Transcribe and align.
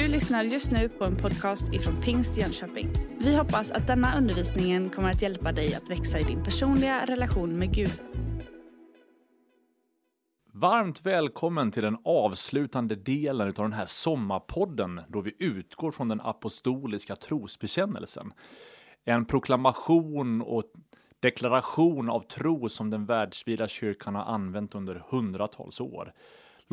Du 0.00 0.08
lyssnar 0.08 0.44
just 0.44 0.72
nu 0.72 0.88
på 0.88 1.04
en 1.04 1.16
podcast 1.16 1.72
ifrån 1.72 2.00
Pingst 2.00 2.36
Jönköping. 2.36 2.88
Vi 3.18 3.36
hoppas 3.36 3.70
att 3.70 3.86
denna 3.86 4.18
undervisning 4.18 4.90
kommer 4.90 5.10
att 5.10 5.22
hjälpa 5.22 5.52
dig 5.52 5.74
att 5.74 5.90
växa 5.90 6.18
i 6.18 6.22
din 6.22 6.44
personliga 6.44 7.06
relation 7.06 7.58
med 7.58 7.74
Gud. 7.74 8.02
Varmt 10.52 11.06
välkommen 11.06 11.70
till 11.70 11.82
den 11.82 11.96
avslutande 12.04 12.96
delen 12.96 13.48
av 13.48 13.54
den 13.54 13.72
här 13.72 13.86
sommarpodden 13.86 15.00
då 15.08 15.20
vi 15.20 15.36
utgår 15.38 15.90
från 15.90 16.08
den 16.08 16.20
apostoliska 16.20 17.16
trosbekännelsen. 17.16 18.32
En 19.04 19.24
proklamation 19.24 20.42
och 20.42 20.64
deklaration 21.20 22.10
av 22.10 22.20
tro 22.20 22.68
som 22.68 22.90
den 22.90 23.06
världsvida 23.06 23.68
kyrkan 23.68 24.14
har 24.14 24.24
använt 24.24 24.74
under 24.74 25.04
hundratals 25.10 25.80
år. 25.80 26.12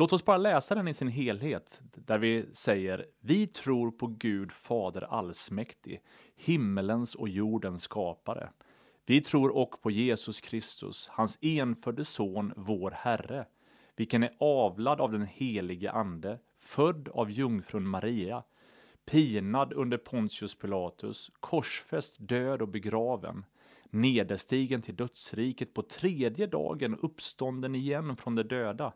Låt 0.00 0.12
oss 0.12 0.24
bara 0.24 0.36
läsa 0.36 0.74
den 0.74 0.88
i 0.88 0.94
sin 0.94 1.08
helhet, 1.08 1.82
där 1.94 2.18
vi 2.18 2.46
säger 2.52 3.06
Vi 3.20 3.46
tror 3.46 3.90
på 3.90 4.06
Gud 4.06 4.52
Fader 4.52 5.02
allsmäktig, 5.02 6.02
himmelens 6.36 7.14
och 7.14 7.28
jordens 7.28 7.82
skapare. 7.82 8.50
Vi 9.06 9.20
tror 9.20 9.56
också 9.56 9.80
på 9.80 9.90
Jesus 9.90 10.40
Kristus, 10.40 11.08
hans 11.08 11.38
enfödde 11.42 12.04
son, 12.04 12.52
vår 12.56 12.90
Herre, 12.90 13.46
vilken 13.96 14.22
är 14.22 14.36
avlad 14.40 15.00
av 15.00 15.12
den 15.12 15.26
helige 15.26 15.90
Ande, 15.90 16.38
född 16.58 17.08
av 17.08 17.30
jungfrun 17.30 17.88
Maria, 17.88 18.42
pinad 19.04 19.72
under 19.72 19.98
Pontius 19.98 20.54
Pilatus, 20.54 21.30
korsfäst, 21.40 22.16
död 22.18 22.62
och 22.62 22.68
begraven, 22.68 23.44
nederstigen 23.90 24.82
till 24.82 24.96
dödsriket 24.96 25.74
på 25.74 25.82
tredje 25.82 26.46
dagen 26.46 26.98
uppstånden 27.02 27.74
igen 27.74 28.16
från 28.16 28.34
de 28.34 28.42
döda, 28.42 28.92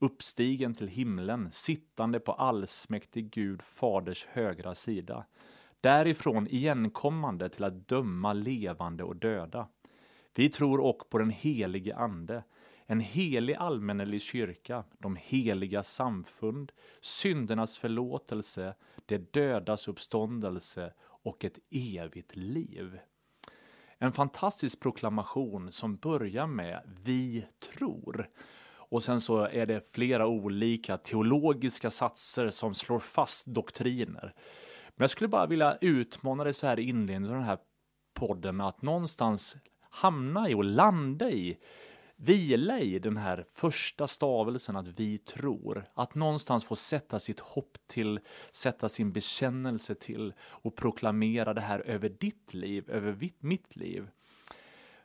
uppstigen 0.00 0.74
till 0.74 0.88
himlen, 0.88 1.50
sittande 1.52 2.20
på 2.20 2.32
allsmäktig 2.32 3.30
Gud 3.30 3.62
faders 3.62 4.26
högra 4.26 4.74
sida, 4.74 5.24
därifrån 5.80 6.46
igenkommande 6.46 7.48
till 7.48 7.64
att 7.64 7.88
döma 7.88 8.32
levande 8.32 9.04
och 9.04 9.16
döda. 9.16 9.68
Vi 10.34 10.48
tror 10.48 10.80
också 10.80 11.08
på 11.08 11.18
den 11.18 11.30
helige 11.30 11.96
Ande, 11.96 12.44
en 12.86 13.00
helig 13.00 13.54
allmännelig 13.54 14.22
kyrka, 14.22 14.84
de 14.98 15.16
heliga 15.16 15.82
samfund, 15.82 16.72
syndernas 17.00 17.78
förlåtelse, 17.78 18.74
det 19.06 19.32
dödas 19.32 19.88
uppståndelse 19.88 20.92
och 21.02 21.44
ett 21.44 21.58
evigt 21.70 22.36
liv. 22.36 22.98
En 23.98 24.12
fantastisk 24.12 24.80
proklamation 24.80 25.72
som 25.72 25.96
börjar 25.96 26.46
med 26.46 26.82
Vi 27.02 27.46
tror. 27.58 28.28
Och 28.90 29.02
sen 29.02 29.20
så 29.20 29.44
är 29.44 29.66
det 29.66 29.92
flera 29.92 30.26
olika 30.26 30.96
teologiska 30.96 31.90
satser 31.90 32.50
som 32.50 32.74
slår 32.74 32.98
fast 32.98 33.46
doktriner. 33.46 34.34
Men 34.88 35.02
jag 35.02 35.10
skulle 35.10 35.28
bara 35.28 35.46
vilja 35.46 35.78
utmana 35.80 36.44
dig 36.44 36.52
så 36.52 36.66
här 36.66 36.78
i 36.78 36.88
inledningen 36.88 37.30
av 37.30 37.36
den 37.36 37.48
här 37.48 37.58
podden 38.14 38.60
att 38.60 38.82
någonstans 38.82 39.56
hamna 39.90 40.50
i 40.50 40.54
och 40.54 40.64
landa 40.64 41.30
i 41.30 41.58
vila 42.16 42.80
i 42.80 42.98
den 42.98 43.16
här 43.16 43.44
första 43.52 44.06
stavelsen 44.06 44.76
att 44.76 45.00
vi 45.00 45.18
tror. 45.18 45.84
Att 45.94 46.14
någonstans 46.14 46.64
få 46.64 46.76
sätta 46.76 47.18
sitt 47.18 47.40
hopp 47.40 47.78
till, 47.86 48.20
sätta 48.50 48.88
sin 48.88 49.12
bekännelse 49.12 49.94
till 49.94 50.32
och 50.40 50.76
proklamera 50.76 51.54
det 51.54 51.60
här 51.60 51.80
över 51.80 52.08
ditt 52.08 52.54
liv, 52.54 52.90
över 52.90 53.30
mitt 53.40 53.76
liv. 53.76 54.08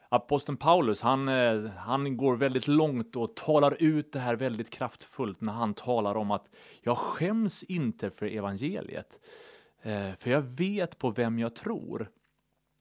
Aposteln 0.09 0.57
Paulus, 0.57 1.01
han, 1.01 1.27
eh, 1.27 1.69
han 1.69 2.17
går 2.17 2.35
väldigt 2.35 2.67
långt 2.67 3.15
och 3.15 3.35
talar 3.35 3.83
ut 3.83 4.11
det 4.11 4.19
här 4.19 4.35
väldigt 4.35 4.69
kraftfullt 4.69 5.41
när 5.41 5.53
han 5.53 5.73
talar 5.73 6.17
om 6.17 6.31
att 6.31 6.49
jag 6.81 6.97
skäms 6.97 7.63
inte 7.63 8.09
för 8.09 8.25
evangeliet, 8.25 9.19
eh, 9.81 10.11
för 10.19 10.31
jag 10.31 10.41
vet 10.41 10.97
på 10.97 11.09
vem 11.09 11.39
jag 11.39 11.55
tror. 11.55 12.09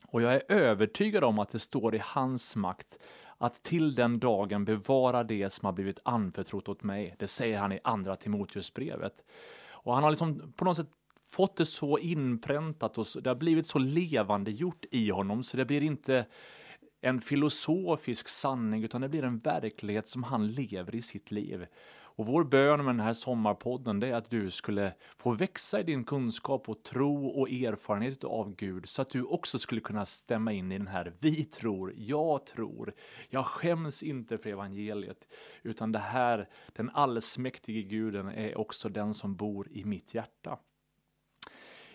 Och 0.06 0.22
jag 0.22 0.34
är 0.34 0.42
övertygad 0.48 1.24
om 1.24 1.38
att 1.38 1.50
det 1.50 1.58
står 1.58 1.94
i 1.94 2.00
hans 2.04 2.56
makt 2.56 2.98
att 3.38 3.62
till 3.62 3.94
den 3.94 4.18
dagen 4.18 4.64
bevara 4.64 5.24
det 5.24 5.50
som 5.50 5.66
har 5.66 5.72
blivit 5.72 5.98
anförtrott 6.04 6.68
åt 6.68 6.82
mig. 6.82 7.14
Det 7.18 7.26
säger 7.26 7.58
han 7.58 7.72
i 7.72 7.80
andra 7.84 8.16
Timoteusbrevet. 8.16 9.24
Och 9.70 9.94
han 9.94 10.02
har 10.02 10.10
liksom 10.10 10.52
på 10.56 10.64
något 10.64 10.76
sätt 10.76 10.90
fått 11.28 11.56
det 11.56 11.66
så 11.66 11.98
inpräntat 11.98 12.98
och 12.98 13.06
det 13.22 13.30
har 13.30 13.34
blivit 13.34 13.66
så 13.66 13.78
levande 13.78 14.50
gjort 14.50 14.84
i 14.90 15.10
honom 15.10 15.42
så 15.42 15.56
det 15.56 15.64
blir 15.64 15.82
inte 15.82 16.26
en 17.04 17.20
filosofisk 17.20 18.28
sanning, 18.28 18.84
utan 18.84 19.00
det 19.00 19.08
blir 19.08 19.24
en 19.24 19.38
verklighet 19.38 20.08
som 20.08 20.22
han 20.22 20.48
lever 20.50 20.94
i 20.94 21.02
sitt 21.02 21.30
liv. 21.30 21.66
Och 22.16 22.26
vår 22.26 22.44
bön 22.44 22.84
med 22.84 22.94
den 22.94 23.00
här 23.00 23.12
sommarpodden 23.12 24.00
det 24.00 24.08
är 24.08 24.14
att 24.14 24.30
du 24.30 24.50
skulle 24.50 24.92
få 25.16 25.32
växa 25.32 25.80
i 25.80 25.82
din 25.82 26.04
kunskap 26.04 26.68
och 26.68 26.82
tro 26.82 27.26
och 27.26 27.50
erfarenhet 27.50 28.24
av 28.24 28.56
Gud 28.56 28.88
så 28.88 29.02
att 29.02 29.10
du 29.10 29.22
också 29.22 29.58
skulle 29.58 29.80
kunna 29.80 30.06
stämma 30.06 30.52
in 30.52 30.72
i 30.72 30.78
den 30.78 30.86
här 30.86 31.12
vi 31.20 31.44
tror, 31.44 31.92
jag 31.96 32.46
tror, 32.46 32.92
jag 33.28 33.46
skäms 33.46 34.02
inte 34.02 34.38
för 34.38 34.50
evangeliet 34.50 35.28
utan 35.62 35.92
det 35.92 35.98
här, 35.98 36.48
den 36.72 36.90
allsmäktige 36.90 37.82
guden 37.82 38.28
är 38.28 38.58
också 38.58 38.88
den 38.88 39.14
som 39.14 39.36
bor 39.36 39.68
i 39.70 39.84
mitt 39.84 40.14
hjärta. 40.14 40.58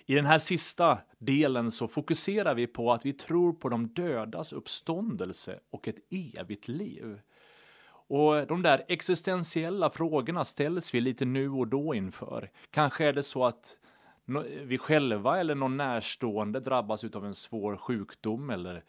I 0.09 0.15
den 0.15 0.25
här 0.25 0.37
sista 0.37 0.99
delen 1.17 1.71
så 1.71 1.87
fokuserar 1.87 2.55
vi 2.55 2.67
på 2.67 2.91
att 2.91 3.05
vi 3.05 3.13
tror 3.13 3.53
på 3.53 3.69
de 3.69 3.87
dödas 3.87 4.53
uppståndelse 4.53 5.59
och 5.69 5.87
ett 5.87 5.99
evigt 6.09 6.67
liv. 6.67 7.19
Och 7.87 8.47
de 8.47 8.61
där 8.61 8.85
existentiella 8.87 9.89
frågorna 9.89 10.45
ställs 10.45 10.93
vi 10.93 11.01
lite 11.01 11.25
nu 11.25 11.49
och 11.49 11.67
då 11.67 11.95
inför. 11.95 12.51
Kanske 12.71 13.05
är 13.05 13.13
det 13.13 13.23
så 13.23 13.45
att 13.45 13.77
vi 14.63 14.77
själva 14.77 15.39
eller 15.39 15.55
någon 15.55 15.77
närstående 15.77 16.59
drabbas 16.59 17.03
av 17.03 17.25
en 17.25 17.35
svår 17.35 17.77
sjukdom 17.77 18.49
eller 18.49 18.83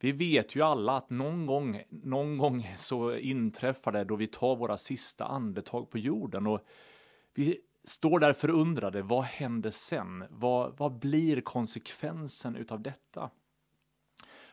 vi 0.00 0.12
vet 0.12 0.56
ju 0.56 0.62
alla 0.62 0.96
att 0.96 1.10
någon 1.10 1.46
gång, 1.46 1.82
någon 1.90 2.38
gång 2.38 2.74
så 2.76 3.16
inträffar 3.16 3.92
det 3.92 4.04
då 4.04 4.16
vi 4.16 4.26
tar 4.26 4.56
våra 4.56 4.76
sista 4.76 5.24
andetag 5.24 5.90
på 5.90 5.98
jorden 5.98 6.46
och 6.46 6.66
vi 7.34 7.60
står 7.84 8.18
där 8.18 8.32
förundrade. 8.32 9.02
Vad 9.02 9.24
händer 9.24 9.70
sen? 9.70 10.24
Vad, 10.30 10.76
vad 10.76 10.98
blir 10.98 11.40
konsekvensen 11.40 12.56
utav 12.56 12.82
detta? 12.82 13.30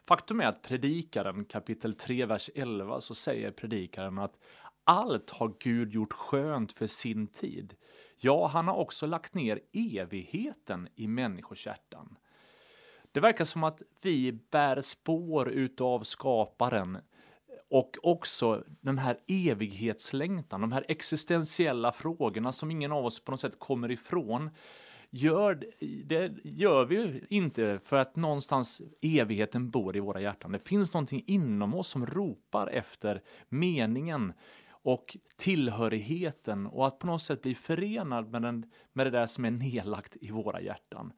Faktum 0.07 0.39
är 0.39 0.45
att 0.45 0.61
predikaren 0.61 1.45
kapitel 1.45 1.93
3, 1.93 2.25
vers 2.25 2.49
11 2.55 3.01
så 3.01 3.15
säger 3.15 3.51
predikaren 3.51 4.19
att 4.19 4.39
allt 4.83 5.29
har 5.29 5.53
Gud 5.59 5.93
gjort 5.93 6.13
skönt 6.13 6.71
för 6.71 6.87
sin 6.87 7.27
tid. 7.27 7.75
Ja, 8.17 8.47
han 8.47 8.67
har 8.67 8.75
också 8.75 9.05
lagt 9.05 9.33
ner 9.33 9.59
evigheten 9.73 10.87
i 10.95 11.07
människors 11.07 11.65
hjärtan. 11.65 12.17
Det 13.11 13.19
verkar 13.19 13.45
som 13.45 13.63
att 13.63 13.81
vi 14.01 14.31
bär 14.31 14.81
spår 14.81 15.49
utav 15.49 16.03
skaparen 16.03 16.97
och 17.71 17.97
också 18.03 18.63
den 18.81 18.97
här 18.97 19.17
evighetslängtan, 19.27 20.61
de 20.61 20.71
här 20.71 20.85
existentiella 20.87 21.91
frågorna 21.91 22.51
som 22.51 22.71
ingen 22.71 22.91
av 22.91 23.05
oss 23.05 23.19
på 23.19 23.31
något 23.31 23.39
sätt 23.39 23.59
kommer 23.59 23.91
ifrån. 23.91 24.49
Gör, 25.09 25.63
det 26.05 26.31
gör 26.43 26.85
vi 26.85 26.95
ju 26.95 27.25
inte 27.29 27.79
för 27.83 27.97
att 27.97 28.15
någonstans 28.15 28.81
evigheten 29.01 29.69
bor 29.69 29.97
i 29.97 29.99
våra 29.99 30.21
hjärtan. 30.21 30.51
Det 30.51 30.59
finns 30.59 30.93
någonting 30.93 31.23
inom 31.27 31.75
oss 31.75 31.87
som 31.87 32.05
ropar 32.05 32.67
efter 32.67 33.21
meningen 33.49 34.33
och 34.69 35.17
tillhörigheten 35.37 36.67
och 36.67 36.87
att 36.87 36.99
på 36.99 37.07
något 37.07 37.23
sätt 37.23 37.41
bli 37.41 37.55
förenad 37.55 38.31
med, 38.31 38.41
den, 38.41 38.71
med 38.93 39.05
det 39.05 39.11
där 39.11 39.25
som 39.25 39.45
är 39.45 39.51
nedlagt 39.51 40.17
i 40.21 40.31
våra 40.31 40.61
hjärtan. 40.61 41.13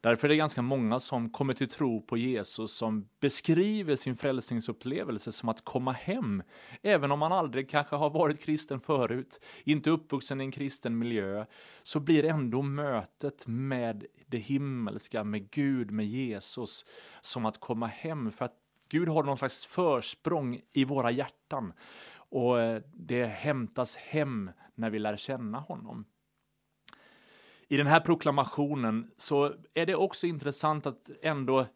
Därför 0.00 0.26
är 0.26 0.28
det 0.28 0.36
ganska 0.36 0.62
många 0.62 1.00
som 1.00 1.30
kommer 1.30 1.54
till 1.54 1.68
tro 1.68 2.02
på 2.02 2.16
Jesus 2.16 2.72
som 2.72 3.08
beskriver 3.20 3.96
sin 3.96 4.16
frälsningsupplevelse 4.16 5.32
som 5.32 5.48
att 5.48 5.64
komma 5.64 5.92
hem, 5.92 6.42
även 6.82 7.12
om 7.12 7.18
man 7.18 7.32
aldrig 7.32 7.70
kanske 7.70 7.96
har 7.96 8.10
varit 8.10 8.40
kristen 8.40 8.80
förut, 8.80 9.44
inte 9.64 9.90
uppvuxen 9.90 10.40
i 10.40 10.44
en 10.44 10.52
kristen 10.52 10.98
miljö, 10.98 11.44
så 11.82 12.00
blir 12.00 12.24
ändå 12.24 12.62
mötet 12.62 13.46
med 13.46 14.06
det 14.26 14.38
himmelska, 14.38 15.24
med 15.24 15.50
Gud, 15.50 15.90
med 15.90 16.06
Jesus, 16.06 16.84
som 17.20 17.46
att 17.46 17.60
komma 17.60 17.86
hem, 17.86 18.32
för 18.32 18.44
att 18.44 18.54
Gud 18.88 19.08
har 19.08 19.22
någon 19.22 19.38
slags 19.38 19.66
försprång 19.66 20.60
i 20.72 20.84
våra 20.84 21.10
hjärtan 21.10 21.72
och 22.30 22.60
eh, 22.60 22.82
det 22.94 23.24
hämtas 23.24 23.96
hem 23.96 24.50
när 24.74 24.90
vi 24.90 24.98
lär 24.98 25.16
känna 25.16 25.58
honom. 25.58 26.04
I 27.68 27.76
den 27.76 27.86
här 27.86 28.00
proklamationen 28.00 29.10
så 29.16 29.54
är 29.74 29.86
det 29.86 29.94
också 29.94 30.26
intressant 30.26 30.86
att 30.86 31.10
ändå 31.22 31.66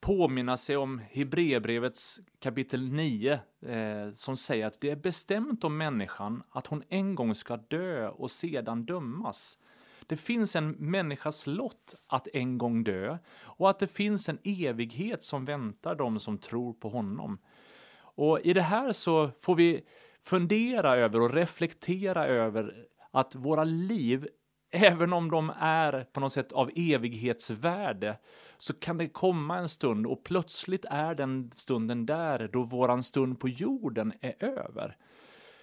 påminna 0.00 0.56
sig 0.56 0.76
om 0.76 1.00
Hebreerbrevets 1.10 2.20
kapitel 2.40 2.92
9 2.92 3.40
eh, 3.66 4.12
som 4.12 4.36
säger 4.36 4.66
att 4.66 4.80
det 4.80 4.90
är 4.90 4.96
bestämt 4.96 5.64
om 5.64 5.76
människan 5.76 6.42
att 6.50 6.66
hon 6.66 6.82
en 6.88 7.14
gång 7.14 7.34
ska 7.34 7.56
dö 7.56 8.08
och 8.08 8.30
sedan 8.30 8.84
dömas. 8.84 9.58
Det 10.06 10.16
finns 10.16 10.56
en 10.56 10.70
människas 10.70 11.46
lott 11.46 11.94
att 12.06 12.28
en 12.32 12.58
gång 12.58 12.84
dö 12.84 13.18
och 13.40 13.70
att 13.70 13.78
det 13.78 13.86
finns 13.86 14.28
en 14.28 14.38
evighet 14.44 15.24
som 15.24 15.44
väntar 15.44 15.94
dem 15.94 16.20
som 16.20 16.38
tror 16.38 16.72
på 16.72 16.88
honom. 16.88 17.38
Och 17.98 18.40
i 18.40 18.52
det 18.52 18.62
här 18.62 18.92
så 18.92 19.30
får 19.40 19.54
vi 19.54 19.84
fundera 20.22 20.96
över 20.96 21.20
och 21.20 21.34
reflektera 21.34 22.26
över 22.26 22.86
att 23.10 23.34
våra 23.34 23.64
liv 23.64 24.28
även 24.70 25.12
om 25.12 25.30
de 25.30 25.52
är 25.60 26.06
på 26.12 26.20
något 26.20 26.32
sätt 26.32 26.52
av 26.52 26.70
evighetsvärde, 26.76 28.18
så 28.58 28.74
kan 28.74 28.98
det 28.98 29.08
komma 29.08 29.58
en 29.58 29.68
stund 29.68 30.06
och 30.06 30.24
plötsligt 30.24 30.84
är 30.90 31.14
den 31.14 31.50
stunden 31.54 32.06
där 32.06 32.50
då 32.52 32.62
våran 32.62 33.02
stund 33.02 33.40
på 33.40 33.48
jorden 33.48 34.12
är 34.20 34.44
över. 34.44 34.96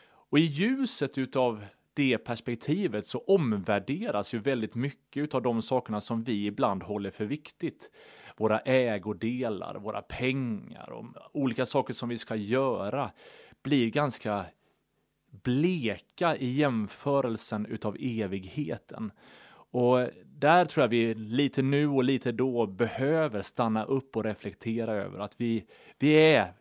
Och 0.05 0.39
i 0.39 0.41
ljuset 0.41 1.17
utav 1.17 1.65
det 1.93 2.17
perspektivet 2.17 3.07
så 3.07 3.19
omvärderas 3.19 4.33
ju 4.33 4.39
väldigt 4.39 4.75
mycket 4.75 5.35
av 5.35 5.41
de 5.41 5.61
sakerna 5.61 6.01
som 6.01 6.23
vi 6.23 6.45
ibland 6.45 6.83
håller 6.83 7.09
för 7.11 7.25
viktigt. 7.25 7.91
Våra 8.37 8.59
ägodelar, 8.59 9.75
våra 9.75 10.01
pengar 10.01 10.89
och 10.89 11.05
olika 11.31 11.65
saker 11.65 11.93
som 11.93 12.09
vi 12.09 12.17
ska 12.17 12.35
göra 12.35 13.11
blir 13.63 13.89
ganska 13.89 14.45
bleka 15.41 16.35
i 16.37 16.51
jämförelsen 16.51 17.65
utav 17.65 17.97
evigheten. 17.99 19.11
Och 19.71 20.09
där 20.25 20.65
tror 20.65 20.83
jag 20.83 20.89
vi 20.89 21.13
lite 21.13 21.61
nu 21.61 21.87
och 21.87 22.03
lite 22.03 22.31
då 22.31 22.65
behöver 22.65 23.41
stanna 23.41 23.83
upp 23.83 24.17
och 24.17 24.23
reflektera 24.23 24.93
över 24.93 25.19
att 25.19 25.41
vi, 25.41 25.65
vi 25.99 26.13
är 26.13 26.53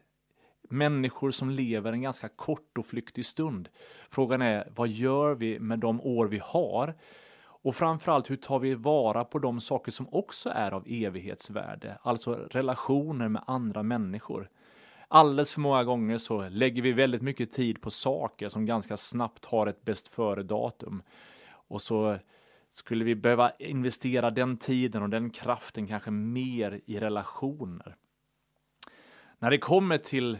människor 0.72 1.30
som 1.30 1.50
lever 1.50 1.92
en 1.92 2.02
ganska 2.02 2.28
kort 2.28 2.78
och 2.78 2.86
flyktig 2.86 3.26
stund. 3.26 3.68
Frågan 4.10 4.42
är 4.42 4.68
vad 4.74 4.88
gör 4.88 5.34
vi 5.34 5.58
med 5.60 5.78
de 5.78 6.00
år 6.00 6.26
vi 6.26 6.40
har? 6.44 6.94
Och 7.64 7.76
framförallt 7.76 8.30
hur 8.30 8.36
tar 8.36 8.58
vi 8.58 8.74
vara 8.74 9.24
på 9.24 9.38
de 9.38 9.60
saker 9.60 9.92
som 9.92 10.08
också 10.10 10.50
är 10.54 10.72
av 10.72 10.84
evighetsvärde, 10.86 11.98
alltså 12.02 12.34
relationer 12.34 13.28
med 13.28 13.42
andra 13.46 13.82
människor. 13.82 14.48
Alldeles 15.14 15.54
för 15.54 15.60
många 15.60 15.84
gånger 15.84 16.18
så 16.18 16.48
lägger 16.48 16.82
vi 16.82 16.92
väldigt 16.92 17.22
mycket 17.22 17.50
tid 17.52 17.80
på 17.80 17.90
saker 17.90 18.48
som 18.48 18.66
ganska 18.66 18.96
snabbt 18.96 19.44
har 19.44 19.66
ett 19.66 19.84
bäst 19.84 20.08
före-datum. 20.08 21.02
Och 21.44 21.82
så 21.82 22.18
skulle 22.70 23.04
vi 23.04 23.14
behöva 23.14 23.50
investera 23.50 24.30
den 24.30 24.56
tiden 24.56 25.02
och 25.02 25.10
den 25.10 25.30
kraften 25.30 25.86
kanske 25.86 26.10
mer 26.10 26.80
i 26.86 26.98
relationer. 26.98 27.96
När 29.38 29.50
det 29.50 29.58
kommer 29.58 29.98
till 29.98 30.38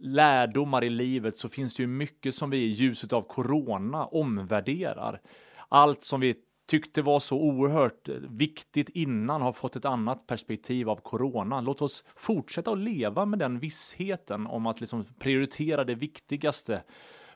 lärdomar 0.00 0.84
i 0.84 0.90
livet 0.90 1.36
så 1.36 1.48
finns 1.48 1.74
det 1.74 1.82
ju 1.82 1.86
mycket 1.86 2.34
som 2.34 2.50
vi 2.50 2.58
i 2.58 2.68
ljuset 2.68 3.12
av 3.12 3.22
corona 3.22 4.06
omvärderar. 4.06 5.20
Allt 5.68 6.02
som 6.02 6.20
vi 6.20 6.34
tyckte 6.68 7.02
var 7.02 7.18
så 7.18 7.36
oerhört 7.36 8.08
viktigt 8.28 8.88
innan 8.88 9.42
har 9.42 9.52
fått 9.52 9.76
ett 9.76 9.84
annat 9.84 10.26
perspektiv 10.26 10.90
av 10.90 10.96
corona. 10.96 11.60
Låt 11.60 11.82
oss 11.82 12.04
fortsätta 12.16 12.70
att 12.70 12.78
leva 12.78 13.26
med 13.26 13.38
den 13.38 13.58
vissheten 13.58 14.46
om 14.46 14.66
att 14.66 14.80
liksom 14.80 15.04
prioritera 15.18 15.84
det 15.84 15.94
viktigaste 15.94 16.82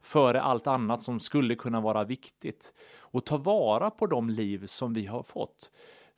före 0.01 0.43
allt 0.43 0.67
annat 0.67 1.03
som 1.03 1.21
skulle 1.21 1.55
kunna 1.55 1.81
vara 1.81 2.05
viktigt 2.05 2.73
och 2.99 3.27
ta 3.27 3.37
vara 3.37 3.91
på 3.91 4.07
de 4.07 4.31
liv 4.31 4.67
som 4.67 4.95
vi 4.95 5.07
har 5.07 5.23
fått. 5.23 5.71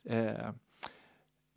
Eh, 0.09 0.49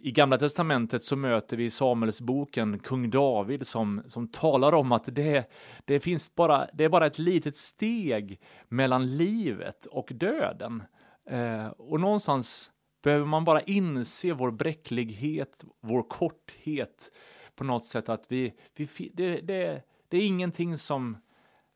i 0.00 0.10
Gamla 0.10 0.38
Testamentet 0.38 1.04
så 1.04 1.16
möter 1.16 1.56
vi 1.56 1.64
i 1.64 1.70
Samuelsboken 1.70 2.78
kung 2.78 3.10
David 3.10 3.66
som, 3.66 4.02
som 4.08 4.28
talar 4.28 4.74
om 4.74 4.92
att 4.92 5.14
det, 5.14 5.50
det 5.84 6.00
finns 6.00 6.34
bara, 6.34 6.66
det 6.72 6.84
är 6.84 6.88
bara 6.88 7.06
ett 7.06 7.18
litet 7.18 7.56
steg 7.56 8.40
mellan 8.68 9.16
livet 9.16 9.86
och 9.86 10.12
döden. 10.14 10.82
Eh, 11.28 11.66
och 11.66 12.00
någonstans 12.00 12.70
behöver 13.02 13.26
man 13.26 13.44
bara 13.44 13.60
inse 13.60 14.32
vår 14.32 14.50
bräcklighet, 14.50 15.64
vår 15.80 16.02
korthet 16.02 17.12
på 17.54 17.64
något 17.64 17.84
sätt 17.84 18.08
att 18.08 18.32
vi, 18.32 18.54
vi 18.76 19.10
det, 19.14 19.40
det, 19.40 19.82
det 20.08 20.16
är 20.16 20.26
ingenting 20.26 20.78
som 20.78 21.16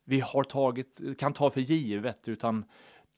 vi 0.05 0.21
har 0.21 0.45
tagit, 0.45 1.01
kan 1.19 1.33
ta 1.33 1.51
för 1.51 1.61
givet, 1.61 2.29
utan 2.29 2.65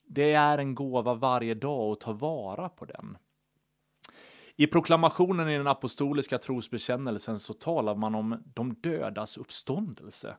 det 0.06 0.32
är 0.32 0.58
en 0.58 0.74
gåva 0.74 1.14
varje 1.14 1.54
dag 1.54 1.92
att 1.92 2.00
ta 2.00 2.12
vara 2.12 2.68
på 2.68 2.84
den. 2.84 3.18
I 4.56 4.66
proklamationen 4.66 5.48
i 5.48 5.56
den 5.56 5.66
apostoliska 5.66 6.38
trosbekännelsen 6.38 7.38
så 7.38 7.52
talar 7.54 7.94
man 7.94 8.14
om 8.14 8.42
de 8.54 8.74
dödas 8.74 9.36
uppståndelse. 9.36 10.36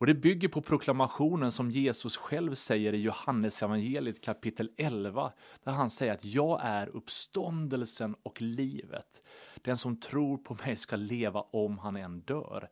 Och 0.00 0.06
det 0.06 0.14
bygger 0.14 0.48
på 0.48 0.62
proklamationen 0.62 1.52
som 1.52 1.70
Jesus 1.70 2.16
själv 2.16 2.54
säger 2.54 2.92
i 2.92 3.02
Johannes 3.02 3.62
evangeliet 3.62 4.20
kapitel 4.20 4.70
11, 4.76 5.32
där 5.64 5.72
han 5.72 5.90
säger 5.90 6.12
att 6.12 6.24
jag 6.24 6.60
är 6.62 6.88
uppståndelsen 6.88 8.16
och 8.22 8.42
livet. 8.42 9.22
Den 9.56 9.76
som 9.76 10.00
tror 10.00 10.38
på 10.38 10.56
mig 10.66 10.76
ska 10.76 10.96
leva 10.96 11.40
om 11.40 11.78
han 11.78 11.96
än 11.96 12.20
dör. 12.20 12.68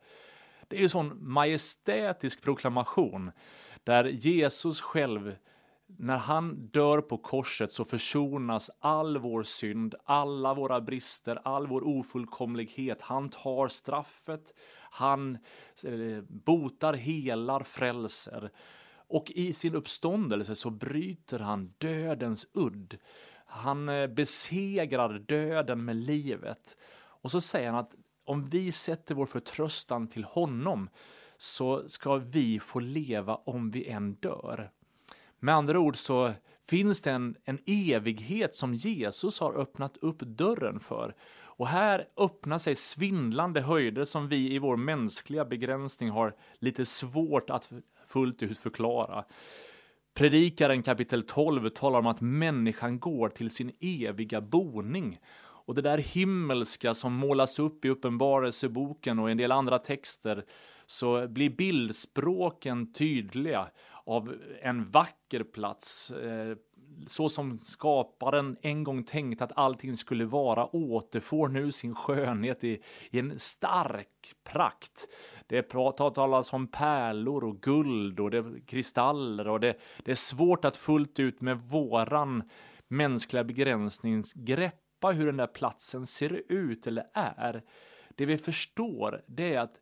Det 0.67 0.79
är 0.79 0.83
en 0.83 0.89
sån 0.89 1.31
majestätisk 1.31 2.41
proklamation 2.41 3.31
där 3.83 4.05
Jesus 4.05 4.81
själv 4.81 5.35
när 5.97 6.17
han 6.17 6.67
dör 6.67 7.01
på 7.01 7.17
korset 7.17 7.71
så 7.71 7.85
försonas 7.85 8.71
all 8.79 9.17
vår 9.17 9.43
synd, 9.43 9.95
alla 10.03 10.53
våra 10.53 10.81
brister, 10.81 11.39
all 11.43 11.67
vår 11.67 11.87
ofullkomlighet. 11.87 13.01
Han 13.01 13.29
tar 13.29 13.67
straffet, 13.67 14.53
han 14.91 15.37
eh, 15.83 16.21
botar, 16.27 16.93
helar, 16.93 17.63
frälser. 17.63 18.51
Och 19.07 19.31
i 19.31 19.53
sin 19.53 19.75
uppståndelse 19.75 20.55
så 20.55 20.69
bryter 20.69 21.39
han 21.39 21.73
dödens 21.77 22.47
udd. 22.53 22.97
Han 23.45 23.89
eh, 23.89 24.07
besegrar 24.07 25.19
döden 25.19 25.85
med 25.85 25.95
livet. 25.95 26.77
Och 27.21 27.31
så 27.31 27.41
säger 27.41 27.71
han 27.71 27.79
att 27.79 27.95
om 28.23 28.45
vi 28.45 28.71
sätter 28.71 29.15
vår 29.15 29.25
förtröstan 29.25 30.07
till 30.07 30.23
honom 30.23 30.89
så 31.37 31.89
ska 31.89 32.15
vi 32.15 32.59
få 32.59 32.79
leva 32.79 33.35
om 33.35 33.71
vi 33.71 33.87
än 33.87 34.13
dör. 34.13 34.71
Med 35.39 35.55
andra 35.55 35.79
ord 35.79 35.97
så 35.97 36.33
finns 36.67 37.01
det 37.01 37.11
en, 37.11 37.35
en 37.43 37.59
evighet 37.65 38.55
som 38.55 38.73
Jesus 38.73 39.39
har 39.39 39.57
öppnat 39.57 39.97
upp 39.97 40.19
dörren 40.19 40.79
för. 40.79 41.15
Och 41.59 41.67
här 41.67 42.07
öppnar 42.17 42.57
sig 42.57 42.75
svindlande 42.75 43.61
höjder 43.61 44.03
som 44.03 44.27
vi 44.27 44.53
i 44.53 44.59
vår 44.59 44.77
mänskliga 44.77 45.45
begränsning 45.45 46.09
har 46.09 46.35
lite 46.59 46.85
svårt 46.85 47.49
att 47.49 47.71
fullt 48.07 48.43
ut 48.43 48.57
förklara. 48.57 49.25
Predikaren 50.13 50.83
kapitel 50.83 51.23
12 51.23 51.69
talar 51.69 51.99
om 51.99 52.07
att 52.07 52.21
människan 52.21 52.99
går 52.99 53.29
till 53.29 53.49
sin 53.49 53.71
eviga 53.79 54.41
boning. 54.41 55.19
Och 55.41 55.75
det 55.75 55.81
där 55.81 55.97
himmelska 55.97 56.93
som 56.93 57.13
målas 57.13 57.59
upp 57.59 57.85
i 57.85 57.89
Uppenbarelseboken 57.89 59.19
och 59.19 59.31
en 59.31 59.37
del 59.37 59.51
andra 59.51 59.79
texter 59.79 60.45
så 60.85 61.27
blir 61.27 61.49
bildspråken 61.49 62.93
tydliga 62.93 63.67
av 64.09 64.35
en 64.61 64.91
vacker 64.91 65.43
plats. 65.43 66.11
Eh, 66.11 66.57
så 67.07 67.29
som 67.29 67.59
skaparen 67.59 68.57
en 68.61 68.83
gång 68.83 69.03
tänkte 69.03 69.43
att 69.43 69.57
allting 69.57 69.97
skulle 69.97 70.25
vara 70.25 70.75
återfår 70.75 71.47
nu 71.47 71.71
sin 71.71 71.95
skönhet 71.95 72.63
i, 72.63 72.81
i 73.11 73.19
en 73.19 73.39
stark 73.39 74.33
prakt. 74.43 75.07
Det 75.47 75.61
talas 75.61 76.53
om 76.53 76.67
pärlor 76.67 77.43
och 77.43 77.61
guld 77.61 78.19
och 78.19 78.31
det, 78.31 78.45
kristaller 78.65 79.47
och 79.47 79.59
det, 79.59 79.79
det 80.03 80.11
är 80.11 80.15
svårt 80.15 80.65
att 80.65 80.77
fullt 80.77 81.19
ut 81.19 81.41
med 81.41 81.57
våran 81.57 82.43
mänskliga 82.87 83.43
begränsning 83.43 84.23
greppa 84.35 85.11
hur 85.11 85.25
den 85.25 85.37
där 85.37 85.47
platsen 85.47 86.05
ser 86.05 86.41
ut 86.51 86.87
eller 86.87 87.05
är. 87.13 87.63
Det 88.15 88.25
vi 88.25 88.37
förstår 88.37 89.21
det 89.27 89.53
är 89.53 89.59
att 89.59 89.81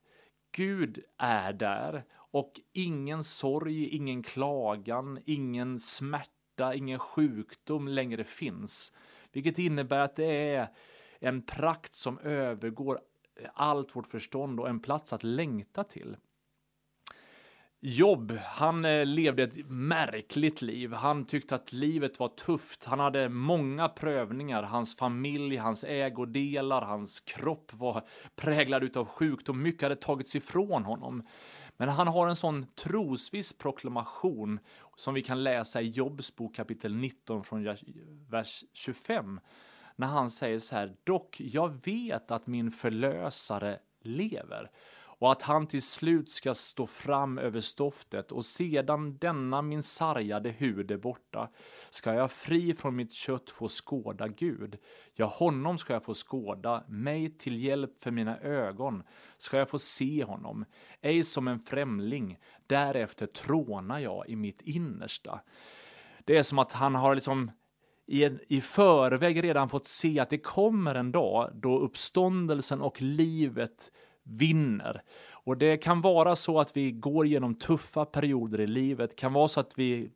Gud 0.57 0.99
är 1.17 1.53
där 1.53 2.03
och 2.31 2.61
ingen 2.73 3.23
sorg, 3.23 3.87
ingen 3.89 4.23
klagan, 4.23 5.19
ingen 5.25 5.79
smärta, 5.79 6.75
ingen 6.75 6.99
sjukdom 6.99 7.87
längre 7.87 8.23
finns. 8.23 8.93
Vilket 9.31 9.59
innebär 9.59 9.99
att 9.99 10.15
det 10.15 10.55
är 10.55 10.67
en 11.19 11.41
prakt 11.41 11.95
som 11.95 12.19
övergår 12.19 12.99
allt 13.53 13.95
vårt 13.95 14.07
förstånd 14.07 14.59
och 14.59 14.69
en 14.69 14.79
plats 14.79 15.13
att 15.13 15.23
längta 15.23 15.83
till. 15.83 16.17
Jobb, 17.79 18.31
han 18.45 18.85
eh, 18.85 19.05
levde 19.05 19.43
ett 19.43 19.69
märkligt 19.69 20.61
liv. 20.61 20.93
Han 20.93 21.25
tyckte 21.25 21.55
att 21.55 21.73
livet 21.73 22.19
var 22.19 22.27
tufft. 22.27 22.85
Han 22.85 22.99
hade 22.99 23.29
många 23.29 23.89
prövningar. 23.89 24.63
Hans 24.63 24.95
familj, 24.95 25.57
hans 25.57 25.83
ägodelar, 25.83 26.81
hans 26.81 27.19
kropp 27.19 27.71
var 27.73 28.07
präglad 28.35 28.97
av 28.97 29.05
sjukdom. 29.05 29.61
Mycket 29.61 29.81
hade 29.81 29.95
tagits 29.95 30.35
ifrån 30.35 30.83
honom. 30.83 31.23
Men 31.77 31.89
han 31.89 32.07
har 32.07 32.27
en 32.27 32.35
sån 32.35 32.65
trosviss 32.75 33.53
proklamation 33.53 34.59
som 34.95 35.13
vi 35.13 35.21
kan 35.21 35.43
läsa 35.43 35.81
i 35.81 35.89
Jobs 35.89 36.35
bok 36.35 36.55
kapitel 36.55 36.95
19 36.95 37.43
från 37.43 37.75
vers 38.29 38.63
25. 38.73 39.39
När 39.95 40.07
han 40.07 40.29
säger 40.29 40.59
så 40.59 40.75
här, 40.75 40.95
dock 41.03 41.41
jag 41.41 41.85
vet 41.85 42.31
att 42.31 42.47
min 42.47 42.71
förlösare 42.71 43.79
lever 44.01 44.71
och 45.19 45.31
att 45.31 45.41
han 45.41 45.67
till 45.67 45.81
slut 45.81 46.31
ska 46.31 46.53
stå 46.53 46.87
fram 46.87 47.37
över 47.37 47.59
stoftet 47.59 48.31
och 48.31 48.45
sedan 48.45 49.17
denna 49.17 49.61
min 49.61 49.83
sargade 49.83 50.49
hud 50.49 50.91
är 50.91 50.97
borta 50.97 51.49
ska 51.89 52.13
jag 52.13 52.31
fri 52.31 52.73
från 52.73 52.95
mitt 52.95 53.13
kött 53.13 53.49
få 53.49 53.67
skåda 53.67 54.27
Gud. 54.27 54.77
Ja, 55.13 55.25
honom 55.25 55.77
ska 55.77 55.93
jag 55.93 56.03
få 56.03 56.13
skåda, 56.13 56.83
mig 56.87 57.37
till 57.37 57.63
hjälp 57.63 58.03
för 58.03 58.11
mina 58.11 58.39
ögon 58.39 59.03
ska 59.37 59.57
jag 59.57 59.69
få 59.69 59.79
se 59.79 60.23
honom, 60.23 60.65
ej 61.01 61.23
som 61.23 61.47
en 61.47 61.59
främling, 61.59 62.37
därefter 62.67 63.25
trånar 63.25 63.99
jag 63.99 64.29
i 64.29 64.35
mitt 64.35 64.61
innersta. 64.61 65.41
Det 66.25 66.37
är 66.37 66.43
som 66.43 66.59
att 66.59 66.73
han 66.73 66.95
har 66.95 67.15
liksom 67.15 67.51
i, 68.05 68.23
en, 68.23 68.39
i 68.47 68.61
förväg 68.61 69.43
redan 69.43 69.69
fått 69.69 69.87
se 69.87 70.19
att 70.19 70.29
det 70.29 70.37
kommer 70.37 70.95
en 70.95 71.11
dag 71.11 71.51
då 71.53 71.79
uppståndelsen 71.79 72.81
och 72.81 73.01
livet 73.01 73.91
vinner. 74.29 75.01
Och 75.31 75.57
det 75.57 75.77
kan 75.77 76.01
vara 76.01 76.35
så 76.35 76.59
att 76.59 76.77
vi 76.77 76.91
går 76.91 77.27
genom 77.27 77.55
tuffa 77.55 78.05
perioder 78.05 78.61
i 78.61 78.67
livet, 78.67 79.15
kan 79.15 79.33
vara 79.33 79.47
så 79.47 79.59
att 79.59 79.79
vi 79.79 80.11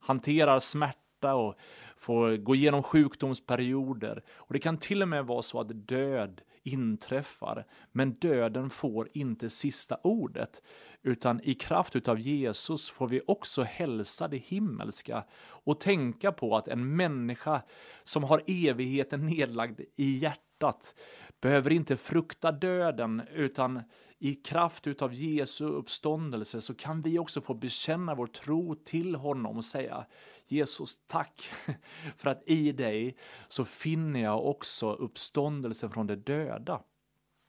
hanterar 0.00 0.58
smärta 0.58 1.34
och 1.34 1.54
får 1.96 2.36
gå 2.36 2.54
igenom 2.54 2.82
sjukdomsperioder. 2.82 4.22
Och 4.36 4.52
det 4.52 4.58
kan 4.58 4.78
till 4.78 5.02
och 5.02 5.08
med 5.08 5.26
vara 5.26 5.42
så 5.42 5.60
att 5.60 5.88
död 5.88 6.40
inträffar. 6.62 7.66
Men 7.92 8.12
döden 8.12 8.70
får 8.70 9.08
inte 9.12 9.50
sista 9.50 9.98
ordet, 10.02 10.62
utan 11.02 11.40
i 11.44 11.54
kraft 11.54 11.96
utav 11.96 12.20
Jesus 12.20 12.90
får 12.90 13.08
vi 13.08 13.20
också 13.26 13.62
hälsa 13.62 14.28
det 14.28 14.36
himmelska 14.36 15.24
och 15.42 15.80
tänka 15.80 16.32
på 16.32 16.56
att 16.56 16.68
en 16.68 16.96
människa 16.96 17.62
som 18.02 18.24
har 18.24 18.42
evigheten 18.46 19.26
nedlagd 19.26 19.80
i 19.96 20.18
hjärtat 20.18 20.51
hjärtat 20.62 20.94
behöver 21.40 21.72
inte 21.72 21.96
frukta 21.96 22.52
döden, 22.52 23.22
utan 23.34 23.82
i 24.18 24.34
kraft 24.34 24.86
utav 24.86 25.14
Jesu 25.14 25.64
uppståndelse 25.64 26.60
så 26.60 26.74
kan 26.74 27.02
vi 27.02 27.18
också 27.18 27.40
få 27.40 27.54
bekänna 27.54 28.14
vår 28.14 28.26
tro 28.26 28.74
till 28.74 29.14
honom 29.14 29.56
och 29.56 29.64
säga 29.64 30.06
Jesus, 30.48 31.00
tack 31.06 31.50
för 32.16 32.30
att 32.30 32.42
i 32.46 32.72
dig 32.72 33.16
så 33.48 33.64
finner 33.64 34.20
jag 34.20 34.46
också 34.46 34.92
uppståndelsen 34.92 35.90
från 35.90 36.06
de 36.06 36.16
döda 36.16 36.82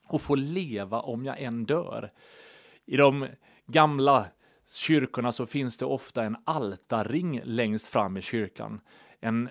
och 0.08 0.22
får 0.22 0.36
leva 0.36 1.00
om 1.00 1.24
jag 1.24 1.40
än 1.40 1.64
dör. 1.64 2.12
I 2.86 2.96
de 2.96 3.28
gamla 3.66 4.26
kyrkorna 4.66 5.32
så 5.32 5.46
finns 5.46 5.78
det 5.78 5.84
ofta 5.84 6.24
en 6.24 6.36
altarring 6.44 7.40
längst 7.44 7.88
fram 7.88 8.16
i 8.16 8.22
kyrkan. 8.22 8.80
En, 9.20 9.48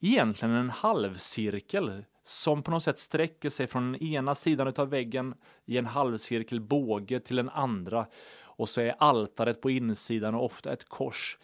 egentligen 0.00 0.54
en 0.54 0.70
halvcirkel 0.70 2.04
som 2.22 2.62
på 2.62 2.70
något 2.70 2.82
sätt 2.82 2.98
sträcker 2.98 3.48
sig 3.48 3.66
från 3.66 3.92
den 3.92 4.02
ena 4.02 4.34
sidan 4.34 4.72
av 4.76 4.90
väggen 4.90 5.34
i 5.64 5.78
en 5.78 5.86
halvcirkel 5.86 6.60
båge 6.60 7.20
till 7.20 7.36
den 7.36 7.48
andra. 7.48 8.06
Och 8.42 8.68
så 8.68 8.80
är 8.80 8.94
altaret 8.98 9.60
på 9.60 9.70
insidan 9.70 10.34
och 10.34 10.44
ofta 10.44 10.72
ett 10.72 10.88
kors. 10.88 11.38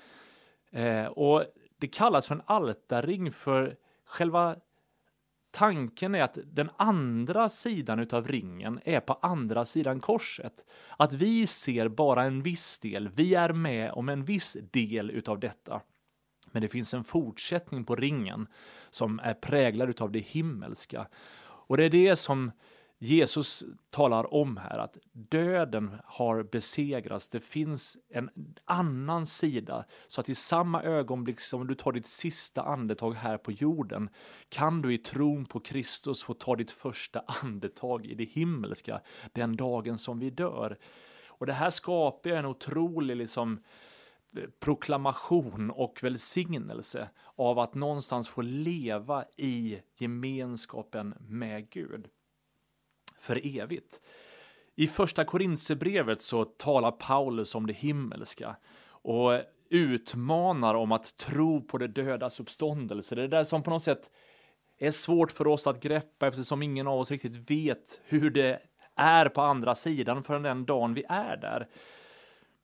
Eh, 0.71 1.07
och 1.07 1.45
det 1.79 1.89
kallas 1.89 2.27
för 2.27 2.35
en 2.35 2.43
altarring 2.47 3.33
för 3.33 3.77
själva 4.05 4.57
tanken 5.51 6.15
är 6.15 6.23
att 6.23 6.39
den 6.45 6.71
andra 6.77 7.49
sidan 7.49 7.99
utav 7.99 8.29
ringen 8.29 8.81
är 8.85 9.01
på 9.01 9.13
andra 9.13 9.65
sidan 9.65 10.01
korset. 10.01 10.65
Att 10.97 11.13
vi 11.13 11.47
ser 11.47 11.89
bara 11.89 12.23
en 12.23 12.43
viss 12.43 12.79
del, 12.79 13.09
vi 13.09 13.35
är 13.35 13.53
med 13.53 13.93
om 13.93 14.09
en 14.09 14.25
viss 14.25 14.57
del 14.71 15.11
utav 15.11 15.41
detta. 15.41 15.81
Men 16.53 16.63
det 16.63 16.69
finns 16.69 16.95
en 16.95 17.05
fortsättning 17.05 17.85
på 17.85 17.97
ringen 17.97 18.47
som 18.91 19.21
är 19.23 19.35
präglad 19.35 19.91
utav 19.91 20.13
det 20.13 20.19
himmelska. 20.19 21.09
Och 21.41 21.77
det 21.77 21.85
är 21.85 21.91
det 21.91 22.17
som 22.17 22.51
Jesus 23.01 23.65
talar 23.91 24.35
om 24.35 24.57
här, 24.57 24.79
att 24.79 24.99
döden 25.13 25.99
har 26.05 26.43
besegrats. 26.43 27.29
Det 27.29 27.41
finns 27.41 27.97
en 28.09 28.31
annan 28.65 29.27
sida, 29.27 29.85
så 30.09 30.21
att 30.21 30.29
i 30.29 30.35
samma 30.35 30.83
ögonblick 30.83 31.41
som 31.41 31.67
du 31.67 31.75
tar 31.75 31.93
ditt 31.93 32.07
sista 32.07 32.63
andetag 32.63 33.13
här 33.13 33.39
på 33.39 33.53
jorden 33.53 34.11
kan 34.49 34.83
du 34.83 34.95
i 34.95 34.99
tron 34.99 35.45
på 35.45 35.61
Kristus 35.61 36.23
få 36.23 36.35
ta 36.35 36.57
ditt 36.57 36.71
första 36.71 37.23
andetag 37.43 38.07
i 38.07 38.15
det 38.15 38.25
himmelska 38.25 39.01
den 39.33 39.57
dagen 39.57 39.99
som 39.99 40.19
vi 40.19 40.31
dör. 40.31 40.79
Och 41.27 41.47
det 41.47 41.53
här 41.53 41.71
skapar 41.71 42.31
en 42.31 42.47
otrolig 42.47 43.17
liksom, 43.17 43.63
proklamation 44.61 45.71
och 45.71 45.99
välsignelse 46.03 47.09
av 47.37 47.59
att 47.59 47.75
någonstans 47.75 48.29
få 48.29 48.43
leva 48.43 49.25
i 49.37 49.79
gemenskapen 49.99 51.15
med 51.21 51.71
Gud 51.71 52.09
för 53.19 53.59
evigt. 53.59 54.01
I 54.75 54.87
första 54.87 55.25
Korintierbrevet 55.25 56.23
så 56.23 56.45
talar 56.45 56.91
Paulus 56.91 57.55
om 57.55 57.67
det 57.67 57.73
himmelska 57.73 58.57
och 58.89 59.41
utmanar 59.71 60.75
om 60.75 60.93
att 60.93 61.17
tro 61.17 61.63
på 61.63 61.79
det 61.79 61.89
dödas 61.89 62.41
uppståndelse. 62.41 63.15
Det 63.15 63.23
är 63.23 63.29
det 63.29 63.45
som 63.45 63.63
på 63.63 63.71
något 63.71 63.83
sätt 63.83 64.11
är 64.79 64.91
svårt 64.91 65.33
för 65.33 65.47
oss 65.47 65.67
att 65.67 65.83
greppa 65.83 66.27
eftersom 66.27 66.63
ingen 66.63 66.87
av 66.87 66.99
oss 66.99 67.11
riktigt 67.11 67.51
vet 67.51 68.01
hur 68.05 68.31
det 68.31 68.63
är 68.95 69.29
på 69.29 69.41
andra 69.41 69.75
sidan 69.75 70.25
förrän 70.25 70.43
den 70.43 70.65
dagen 70.65 70.95
vi 70.95 71.05
är 71.09 71.37
där. 71.37 71.69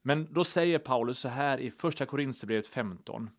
Men 0.06 0.28
då 0.30 0.44
säger 0.44 0.78
Paulus 0.78 1.18
så 1.18 1.28
här 1.28 1.58
i 1.58 1.70
första 1.70 2.06
Korinthierbrevet 2.06 2.66
15. 2.66 3.30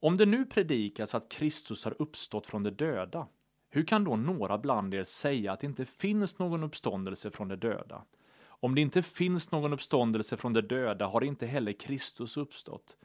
Om 0.00 0.16
det 0.16 0.26
nu 0.26 0.46
predikas 0.46 1.14
att 1.14 1.28
Kristus 1.28 1.84
har 1.84 2.02
uppstått 2.02 2.46
från 2.46 2.62
de 2.62 2.70
döda, 2.70 3.28
hur 3.70 3.84
kan 3.84 4.04
då 4.04 4.16
några 4.16 4.58
bland 4.58 4.94
er 4.94 5.04
säga 5.04 5.52
att 5.52 5.60
det 5.60 5.66
inte 5.66 5.84
finns 5.84 6.38
någon 6.38 6.62
uppståndelse 6.62 7.30
från 7.30 7.48
de 7.48 7.56
döda? 7.56 8.04
Om 8.46 8.74
det 8.74 8.80
inte 8.80 9.02
finns 9.02 9.50
någon 9.50 9.72
uppståndelse 9.72 10.36
från 10.36 10.52
de 10.52 10.60
döda 10.60 11.06
har 11.06 11.24
inte 11.24 11.46
heller 11.46 11.72
Kristus 11.72 12.36
uppstått. 12.36 12.96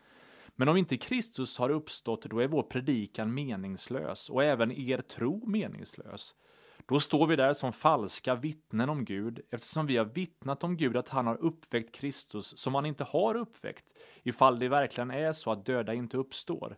Men 0.55 0.67
om 0.67 0.77
inte 0.77 0.97
Kristus 0.97 1.57
har 1.57 1.69
uppstått, 1.69 2.21
då 2.21 2.39
är 2.39 2.47
vår 2.47 2.63
predikan 2.63 3.33
meningslös 3.33 4.29
och 4.29 4.43
även 4.43 4.71
er 4.71 5.01
tro 5.01 5.45
meningslös. 5.45 6.35
Då 6.89 6.99
står 6.99 7.27
vi 7.27 7.35
där 7.35 7.53
som 7.53 7.73
falska 7.73 8.35
vittnen 8.35 8.89
om 8.89 9.05
Gud, 9.05 9.41
eftersom 9.49 9.85
vi 9.85 9.97
har 9.97 10.05
vittnat 10.05 10.63
om 10.63 10.77
Gud 10.77 10.97
att 10.97 11.09
han 11.09 11.27
har 11.27 11.35
uppväckt 11.35 11.95
Kristus 11.95 12.57
som 12.57 12.75
han 12.75 12.85
inte 12.85 13.03
har 13.03 13.35
uppväckt, 13.35 13.85
ifall 14.23 14.59
det 14.59 14.69
verkligen 14.69 15.11
är 15.11 15.31
så 15.31 15.51
att 15.51 15.65
döda 15.65 15.93
inte 15.93 16.17
uppstår. 16.17 16.77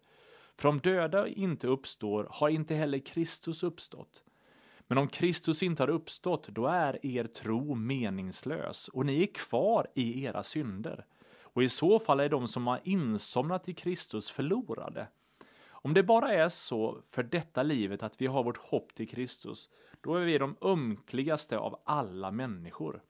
För 0.58 0.70
om 0.70 0.80
döda 0.80 1.28
inte 1.28 1.68
uppstår 1.68 2.28
har 2.32 2.50
inte 2.50 2.76
heller 2.76 3.00
Kristus 3.00 3.64
uppstått. 3.64 4.24
Men 4.88 4.98
om 4.98 5.08
Kristus 5.08 5.64
inte 5.64 5.84
har 5.84 5.90
uppstått, 5.90 6.48
då 6.48 6.68
är 6.68 7.06
er 7.06 7.24
tro 7.24 7.76
meningslös 7.76 8.88
och 8.88 9.06
ni 9.06 9.24
är 9.24 9.34
kvar 9.34 9.88
i 9.94 10.24
era 10.24 10.44
synder. 10.44 11.06
Och 11.42 11.64
i 11.64 11.70
så 11.70 12.00
fall 12.00 12.20
är 12.20 12.30
de 12.30 12.48
som 12.48 12.68
har 12.68 12.80
insomnat 12.84 13.70
i 13.70 13.74
Kristus 13.74 14.32
förlorade. 14.32 15.08
Om 15.84 15.94
det 15.94 16.04
bara 16.04 16.34
är 16.34 16.50
så 16.50 17.02
för 17.10 17.24
detta 17.24 17.64
livet 17.64 18.04
att 18.04 18.22
vi 18.22 18.28
har 18.28 18.44
vårt 18.44 18.58
hopp 18.58 18.96
till 18.96 19.10
Kristus, 19.10 19.70
då 20.02 20.16
är 20.16 20.26
vi 20.26 20.38
de 20.38 20.56
ömkligaste 20.62 21.58
av 21.58 21.82
alla 21.84 22.32
människor. 22.32 23.02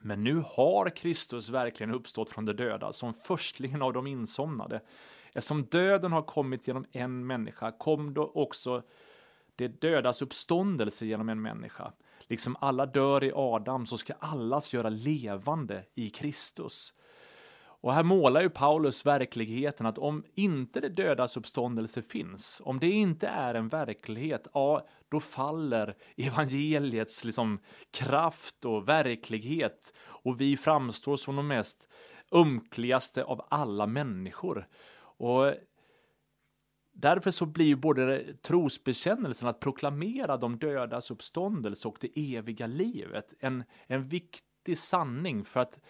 Men 0.00 0.24
nu 0.24 0.42
har 0.46 0.96
Kristus 0.96 1.48
verkligen 1.48 1.94
uppstått 1.94 2.30
från 2.30 2.44
de 2.44 2.52
döda 2.52 2.92
som 2.92 3.14
förstlingen 3.14 3.82
av 3.82 3.92
de 3.92 4.06
insomnade. 4.06 4.80
Eftersom 5.32 5.64
döden 5.64 6.12
har 6.12 6.22
kommit 6.22 6.68
genom 6.68 6.86
en 6.92 7.26
människa 7.26 7.72
kom 7.72 8.14
då 8.14 8.30
också 8.34 8.82
det 9.56 9.68
dödas 9.68 10.22
uppståndelse 10.22 11.06
genom 11.06 11.28
en 11.28 11.42
människa. 11.42 11.92
Liksom 12.20 12.56
alla 12.60 12.86
dör 12.86 13.24
i 13.24 13.32
Adam 13.34 13.86
så 13.86 13.96
ska 13.96 14.12
allas 14.18 14.74
göra 14.74 14.88
levande 14.88 15.84
i 15.94 16.10
Kristus. 16.10 16.92
Och 17.80 17.92
här 17.92 18.02
målar 18.02 18.40
ju 18.40 18.50
Paulus 18.50 19.06
verkligheten 19.06 19.86
att 19.86 19.98
om 19.98 20.24
inte 20.34 20.80
det 20.80 20.88
dödas 20.88 21.36
uppståndelse 21.36 22.02
finns, 22.02 22.62
om 22.64 22.80
det 22.80 22.90
inte 22.90 23.28
är 23.28 23.54
en 23.54 23.68
verklighet, 23.68 24.48
ja, 24.54 24.86
då 25.08 25.20
faller 25.20 25.96
evangeliets 26.16 27.24
liksom 27.24 27.58
kraft 27.90 28.64
och 28.64 28.88
verklighet 28.88 29.92
och 29.98 30.40
vi 30.40 30.56
framstår 30.56 31.16
som 31.16 31.36
de 31.36 31.46
mest 31.46 31.88
ömkligaste 32.32 33.24
av 33.24 33.46
alla 33.48 33.86
människor. 33.86 34.68
Och 35.18 35.54
Därför 36.98 37.30
så 37.30 37.46
blir 37.46 37.76
både 37.76 38.34
trosbekännelsen, 38.42 39.48
att 39.48 39.60
proklamera 39.60 40.36
de 40.36 40.58
dödas 40.58 41.10
uppståndelse 41.10 41.88
och 41.88 41.96
det 42.00 42.36
eviga 42.36 42.66
livet, 42.66 43.34
en, 43.40 43.64
en 43.86 44.08
viktig 44.08 44.78
sanning 44.78 45.44
för 45.44 45.60
att 45.60 45.80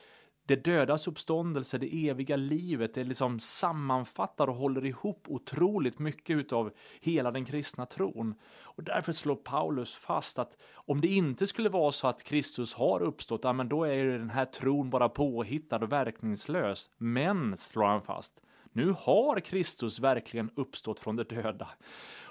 det 0.46 0.64
dödas 0.64 1.08
uppståndelse, 1.08 1.78
det 1.78 2.08
eviga 2.08 2.36
livet, 2.36 2.94
det 2.94 3.04
liksom 3.04 3.40
sammanfattar 3.40 4.48
och 4.48 4.56
håller 4.56 4.84
ihop 4.84 5.24
otroligt 5.28 5.98
mycket 5.98 6.52
av 6.52 6.72
hela 7.00 7.30
den 7.30 7.44
kristna 7.44 7.86
tron. 7.86 8.34
Och 8.60 8.82
därför 8.82 9.12
slår 9.12 9.36
Paulus 9.36 9.94
fast 9.94 10.38
att 10.38 10.56
om 10.74 11.00
det 11.00 11.08
inte 11.08 11.46
skulle 11.46 11.68
vara 11.68 11.92
så 11.92 12.08
att 12.08 12.22
Kristus 12.22 12.74
har 12.74 13.02
uppstått, 13.02 13.44
ja, 13.44 13.52
men 13.52 13.68
då 13.68 13.84
är 13.84 13.92
ju 13.92 14.18
den 14.18 14.30
här 14.30 14.44
tron 14.44 14.90
bara 14.90 15.08
påhittad 15.08 15.76
och 15.78 15.92
verkningslös. 15.92 16.90
Men, 16.96 17.56
slår 17.56 17.86
han 17.86 18.02
fast, 18.02 18.42
nu 18.72 18.94
har 18.98 19.40
Kristus 19.40 20.00
verkligen 20.00 20.50
uppstått 20.54 21.00
från 21.00 21.16
de 21.16 21.24
döda. 21.24 21.68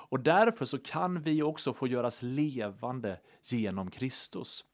Och 0.07 0.19
därför 0.19 0.65
så 0.65 0.77
kan 0.77 1.21
vi 1.21 1.43
också 1.43 1.73
få 1.73 1.87
göras 1.87 2.21
levande 2.21 3.19
genom 3.43 3.91
Kristus. 3.91 4.65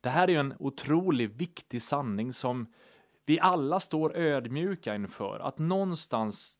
Det 0.00 0.08
här 0.08 0.28
är 0.28 0.32
ju 0.32 0.40
en 0.40 0.54
otroligt 0.58 1.34
viktig 1.34 1.82
sanning 1.82 2.32
som 2.32 2.66
vi 3.26 3.40
alla 3.40 3.80
står 3.80 4.16
ödmjuka 4.16 4.94
inför. 4.94 5.40
Att 5.40 5.58
någonstans 5.58 6.58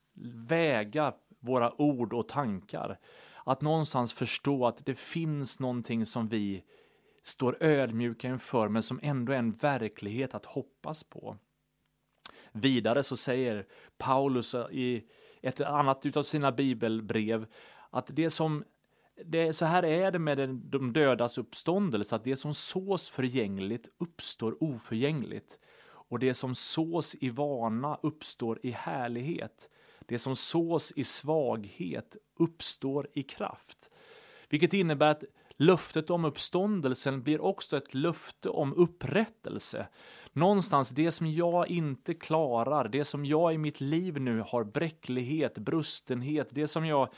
väga 0.49 1.14
våra 1.40 1.80
ord 1.83 2.12
och 2.12 2.28
tankar. 2.28 2.99
Att 3.45 3.61
någonstans 3.61 4.12
förstå 4.12 4.66
att 4.66 4.87
det 4.87 4.95
finns 4.95 5.61
någonting 5.61 6.07
som 6.07 6.28
vi 6.28 6.64
står 7.23 7.57
ödmjuka 7.61 8.28
inför 8.28 8.68
men 8.68 8.83
som 8.83 9.00
ändå 9.02 9.33
är 9.33 9.38
en 9.38 9.52
verklighet 9.52 10.35
att 10.35 10.45
hoppas 10.47 11.04
på. 11.04 11.37
Vidare 12.52 13.02
så 13.02 13.16
säger 13.16 13.66
Paulus 13.99 14.54
i, 14.71 15.04
ett 15.42 15.61
annat 15.61 16.07
utav 16.07 16.23
sina 16.23 16.52
bibelbrev, 16.52 17.47
att 17.90 18.11
det 18.12 18.30
som 18.30 18.64
det, 19.25 19.53
så 19.53 19.65
här 19.65 19.85
är 19.85 20.11
det 20.11 20.19
med 20.19 20.49
de 20.49 20.93
dödas 20.93 21.39
uppståndelse, 21.39 22.17
att 22.17 22.25
det 22.25 22.37
som 22.37 22.55
sås 22.55 23.11
förgängligt 23.11 23.89
uppstår 23.99 24.63
oförgängligt. 24.63 25.59
Och 26.11 26.19
det 26.19 26.35
som 26.35 26.55
sås 26.55 27.17
i 27.21 27.31
vana 27.31 27.99
uppstår 28.03 28.61
i 28.63 28.71
härlighet. 28.71 29.71
Det 30.07 30.19
som 30.19 30.37
sås 30.37 30.93
i 30.97 31.05
svaghet 31.05 32.17
uppstår 32.39 33.09
i 33.15 33.23
kraft. 33.23 33.91
Vilket 34.49 34.75
innebär 34.75 35.07
att 35.07 35.25
löftet 35.57 36.11
om 36.11 36.25
uppståndelsen 36.25 37.23
blir 37.23 37.41
också 37.41 37.77
ett 37.77 37.95
löfte 37.95 38.49
om 38.49 38.75
upprättelse. 38.75 39.89
Någonstans 40.33 40.91
det 40.91 41.11
som 41.11 41.27
jag 41.27 41.69
inte 41.69 42.15
klarar, 42.15 42.89
det 42.89 43.05
som 43.05 43.25
jag 43.25 43.55
i 43.55 43.59
mitt 43.59 43.81
liv 43.81 44.21
nu 44.21 44.43
har 44.47 44.65
bräcklighet, 44.65 45.59
brustenhet, 45.59 46.49
det 46.51 46.69
som 46.69 46.87
jag 46.87 47.09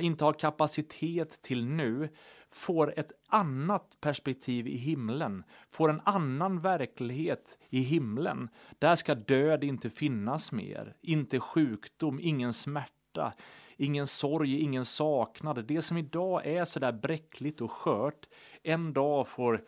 inte 0.00 0.24
har 0.24 0.32
kapacitet 0.32 1.42
till 1.42 1.66
nu, 1.66 2.08
får 2.50 2.98
ett 2.98 3.12
annat 3.28 3.98
perspektiv 4.00 4.66
i 4.66 4.76
himlen, 4.76 5.44
får 5.70 5.90
en 5.90 6.00
annan 6.04 6.60
verklighet 6.60 7.58
i 7.70 7.80
himlen. 7.80 8.48
Där 8.78 8.94
ska 8.94 9.14
död 9.14 9.64
inte 9.64 9.90
finnas 9.90 10.52
mer, 10.52 10.96
inte 11.00 11.40
sjukdom, 11.40 12.20
ingen 12.22 12.52
smärta, 12.52 13.32
ingen 13.76 14.06
sorg, 14.06 14.60
ingen 14.60 14.84
saknad. 14.84 15.64
Det 15.66 15.82
som 15.82 15.96
idag 15.96 16.46
är 16.46 16.64
så 16.64 16.80
där 16.80 16.92
bräckligt 16.92 17.60
och 17.60 17.72
skört, 17.72 18.28
en 18.62 18.92
dag 18.92 19.28
får 19.28 19.64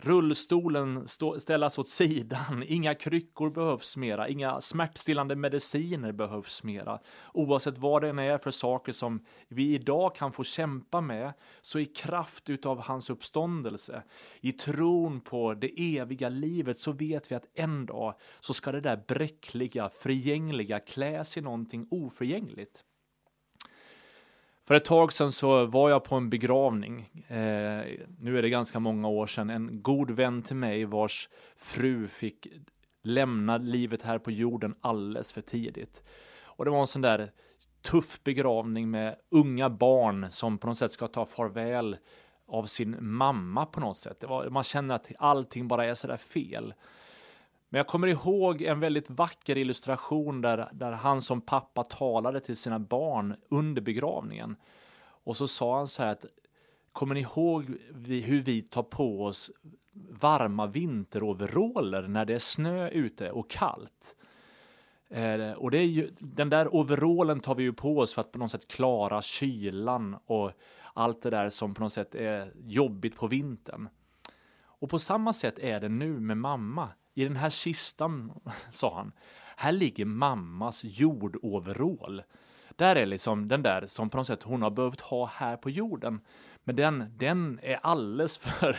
Rullstolen 0.00 1.08
stå, 1.08 1.40
ställas 1.40 1.78
åt 1.78 1.88
sidan, 1.88 2.64
inga 2.66 2.94
kryckor 2.94 3.50
behövs 3.50 3.96
mera, 3.96 4.28
inga 4.28 4.60
smärtstillande 4.60 5.36
mediciner 5.36 6.12
behövs 6.12 6.62
mera. 6.62 6.98
Oavsett 7.34 7.78
vad 7.78 8.02
det 8.02 8.08
än 8.08 8.18
är 8.18 8.38
för 8.38 8.50
saker 8.50 8.92
som 8.92 9.24
vi 9.48 9.74
idag 9.74 10.14
kan 10.14 10.32
få 10.32 10.44
kämpa 10.44 11.00
med, 11.00 11.32
så 11.60 11.78
i 11.78 11.86
kraft 11.86 12.50
utav 12.50 12.80
hans 12.80 13.10
uppståndelse, 13.10 14.02
i 14.40 14.52
tron 14.52 15.20
på 15.20 15.54
det 15.54 15.96
eviga 15.98 16.28
livet, 16.28 16.78
så 16.78 16.92
vet 16.92 17.30
vi 17.30 17.34
att 17.34 17.48
en 17.54 17.86
dag 17.86 18.14
så 18.40 18.54
ska 18.54 18.72
det 18.72 18.80
där 18.80 19.04
bräckliga, 19.08 19.88
förgängliga 19.88 20.80
kläs 20.80 21.36
i 21.36 21.40
någonting 21.40 21.88
oförgängligt. 21.90 22.84
För 24.68 24.74
ett 24.74 24.84
tag 24.84 25.12
sedan 25.12 25.32
så 25.32 25.66
var 25.66 25.90
jag 25.90 26.04
på 26.04 26.16
en 26.16 26.30
begravning. 26.30 27.10
Eh, 27.28 27.84
nu 28.18 28.38
är 28.38 28.42
det 28.42 28.48
ganska 28.48 28.80
många 28.80 29.08
år 29.08 29.26
sedan. 29.26 29.50
En 29.50 29.82
god 29.82 30.10
vän 30.10 30.42
till 30.42 30.56
mig 30.56 30.84
vars 30.84 31.28
fru 31.56 32.08
fick 32.08 32.46
lämna 33.02 33.56
livet 33.56 34.02
här 34.02 34.18
på 34.18 34.30
jorden 34.30 34.74
alldeles 34.80 35.32
för 35.32 35.40
tidigt. 35.40 36.02
Och 36.42 36.64
det 36.64 36.70
var 36.70 36.80
en 36.80 36.86
sån 36.86 37.02
där 37.02 37.32
tuff 37.82 38.20
begravning 38.24 38.90
med 38.90 39.16
unga 39.30 39.70
barn 39.70 40.30
som 40.30 40.58
på 40.58 40.66
något 40.66 40.78
sätt 40.78 40.92
ska 40.92 41.06
ta 41.06 41.26
farväl 41.26 41.96
av 42.48 42.66
sin 42.66 42.96
mamma 43.00 43.66
på 43.66 43.80
något 43.80 43.98
sätt. 43.98 44.24
Var, 44.28 44.48
man 44.48 44.64
känner 44.64 44.94
att 44.94 45.12
allting 45.18 45.68
bara 45.68 45.84
är 45.84 45.94
sådär 45.94 46.16
fel. 46.16 46.74
Men 47.68 47.78
jag 47.78 47.86
kommer 47.86 48.06
ihåg 48.06 48.62
en 48.62 48.80
väldigt 48.80 49.10
vacker 49.10 49.58
illustration 49.58 50.40
där, 50.40 50.68
där 50.72 50.92
han 50.92 51.22
som 51.22 51.40
pappa 51.40 51.84
talade 51.84 52.40
till 52.40 52.56
sina 52.56 52.78
barn 52.78 53.36
under 53.48 53.82
begravningen. 53.82 54.56
Och 55.00 55.36
så 55.36 55.48
sa 55.48 55.76
han 55.76 55.86
så 55.88 56.02
här 56.02 56.12
att 56.12 56.24
Kommer 56.98 57.14
ni 57.14 57.20
ihåg 57.20 57.76
vi, 57.90 58.20
hur 58.20 58.40
vi 58.40 58.62
tar 58.62 58.82
på 58.82 59.24
oss 59.24 59.50
varma 60.10 60.66
vinteroveraller 60.66 62.08
när 62.08 62.24
det 62.24 62.34
är 62.34 62.38
snö 62.38 62.88
ute 62.88 63.30
och 63.30 63.50
kallt? 63.50 64.16
Eh, 65.08 65.52
och 65.52 65.70
det 65.70 65.78
är 65.78 65.84
ju, 65.84 66.10
den 66.18 66.50
där 66.50 66.74
overallen 66.74 67.40
tar 67.40 67.54
vi 67.54 67.62
ju 67.62 67.72
på 67.72 67.98
oss 67.98 68.14
för 68.14 68.20
att 68.20 68.32
på 68.32 68.38
något 68.38 68.50
sätt 68.50 68.68
klara 68.68 69.22
kylan 69.22 70.16
och 70.26 70.52
allt 70.94 71.22
det 71.22 71.30
där 71.30 71.48
som 71.48 71.74
på 71.74 71.82
något 71.82 71.92
sätt 71.92 72.14
är 72.14 72.52
jobbigt 72.66 73.16
på 73.16 73.26
vintern. 73.26 73.88
Och 74.62 74.90
på 74.90 74.98
samma 74.98 75.32
sätt 75.32 75.58
är 75.58 75.80
det 75.80 75.88
nu 75.88 76.20
med 76.20 76.36
mamma. 76.36 76.88
I 77.18 77.24
den 77.24 77.36
här 77.36 77.50
kistan, 77.50 78.32
sa 78.70 78.94
han, 78.94 79.12
här 79.56 79.72
ligger 79.72 80.04
mammas 80.04 80.84
jordoverall. 80.84 82.22
Där 82.76 82.96
är 82.96 83.06
liksom 83.06 83.48
den 83.48 83.62
där 83.62 83.86
som 83.86 84.10
på 84.10 84.16
något 84.16 84.26
sätt 84.26 84.42
hon 84.42 84.62
har 84.62 84.70
behövt 84.70 85.00
ha 85.00 85.26
här 85.26 85.56
på 85.56 85.70
jorden. 85.70 86.20
Men 86.64 86.76
den, 86.76 87.14
den 87.16 87.60
är 87.62 87.78
alldeles 87.82 88.38
för, 88.38 88.76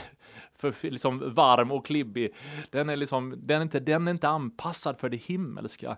för 0.54 0.91
liksom 0.91 1.34
varm 1.34 1.71
och 1.71 1.86
klibbig. 1.86 2.36
Den 2.69 2.89
är, 2.89 2.95
liksom, 2.95 3.36
den, 3.38 3.58
är 3.58 3.62
inte, 3.62 3.80
den 3.80 4.08
är 4.08 4.12
inte 4.12 4.30
anpassad 4.30 4.99
för 4.99 5.10
det 5.10 5.17
himmelska. 5.17 5.97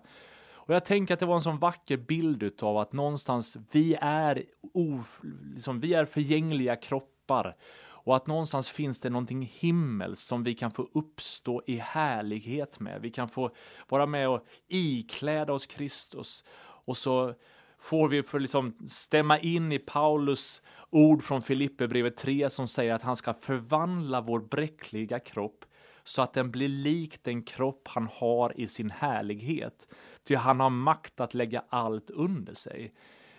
Och 0.52 0.74
jag 0.74 0.84
tänker 0.84 1.14
att 1.14 1.20
det 1.20 1.26
var 1.26 1.34
en 1.34 1.40
sån 1.40 1.58
vacker 1.58 1.96
bild 1.96 2.62
av 2.62 2.78
att 2.78 2.92
någonstans 2.92 3.56
vi 3.72 3.96
är, 4.00 4.44
of, 4.74 5.20
liksom, 5.54 5.80
vi 5.80 5.94
är 5.94 6.04
förgängliga 6.04 6.76
kroppar 6.76 7.56
och 8.04 8.16
att 8.16 8.26
någonstans 8.26 8.70
finns 8.70 9.00
det 9.00 9.10
någonting 9.10 9.50
himmelskt 9.54 10.28
som 10.28 10.42
vi 10.42 10.54
kan 10.54 10.70
få 10.70 10.88
uppstå 10.92 11.62
i 11.66 11.76
härlighet 11.76 12.80
med. 12.80 13.00
Vi 13.02 13.10
kan 13.10 13.28
få 13.28 13.50
vara 13.88 14.06
med 14.06 14.28
och 14.28 14.46
ikläda 14.68 15.52
oss 15.52 15.66
Kristus. 15.66 16.44
Och 16.84 16.96
så 16.96 17.34
får 17.78 18.08
vi 18.08 18.22
för 18.22 18.40
liksom 18.40 18.76
stämma 18.88 19.38
in 19.38 19.72
i 19.72 19.78
Paulus 19.78 20.62
ord 20.90 21.22
från 21.22 21.42
Filipperbrevet 21.42 22.16
3 22.16 22.50
som 22.50 22.68
säger 22.68 22.94
att 22.94 23.02
han 23.02 23.16
ska 23.16 23.34
förvandla 23.34 24.20
vår 24.20 24.40
bräckliga 24.40 25.18
kropp 25.18 25.64
så 26.04 26.22
att 26.22 26.32
den 26.32 26.50
blir 26.50 26.68
lik 26.68 27.22
den 27.22 27.42
kropp 27.42 27.88
han 27.88 28.08
har 28.12 28.60
i 28.60 28.66
sin 28.66 28.90
härlighet. 28.90 29.94
Ty 30.24 30.34
han 30.34 30.60
har 30.60 30.70
makt 30.70 31.20
att 31.20 31.34
lägga 31.34 31.64
allt 31.68 32.10
under 32.10 32.54
sig. 32.54 32.92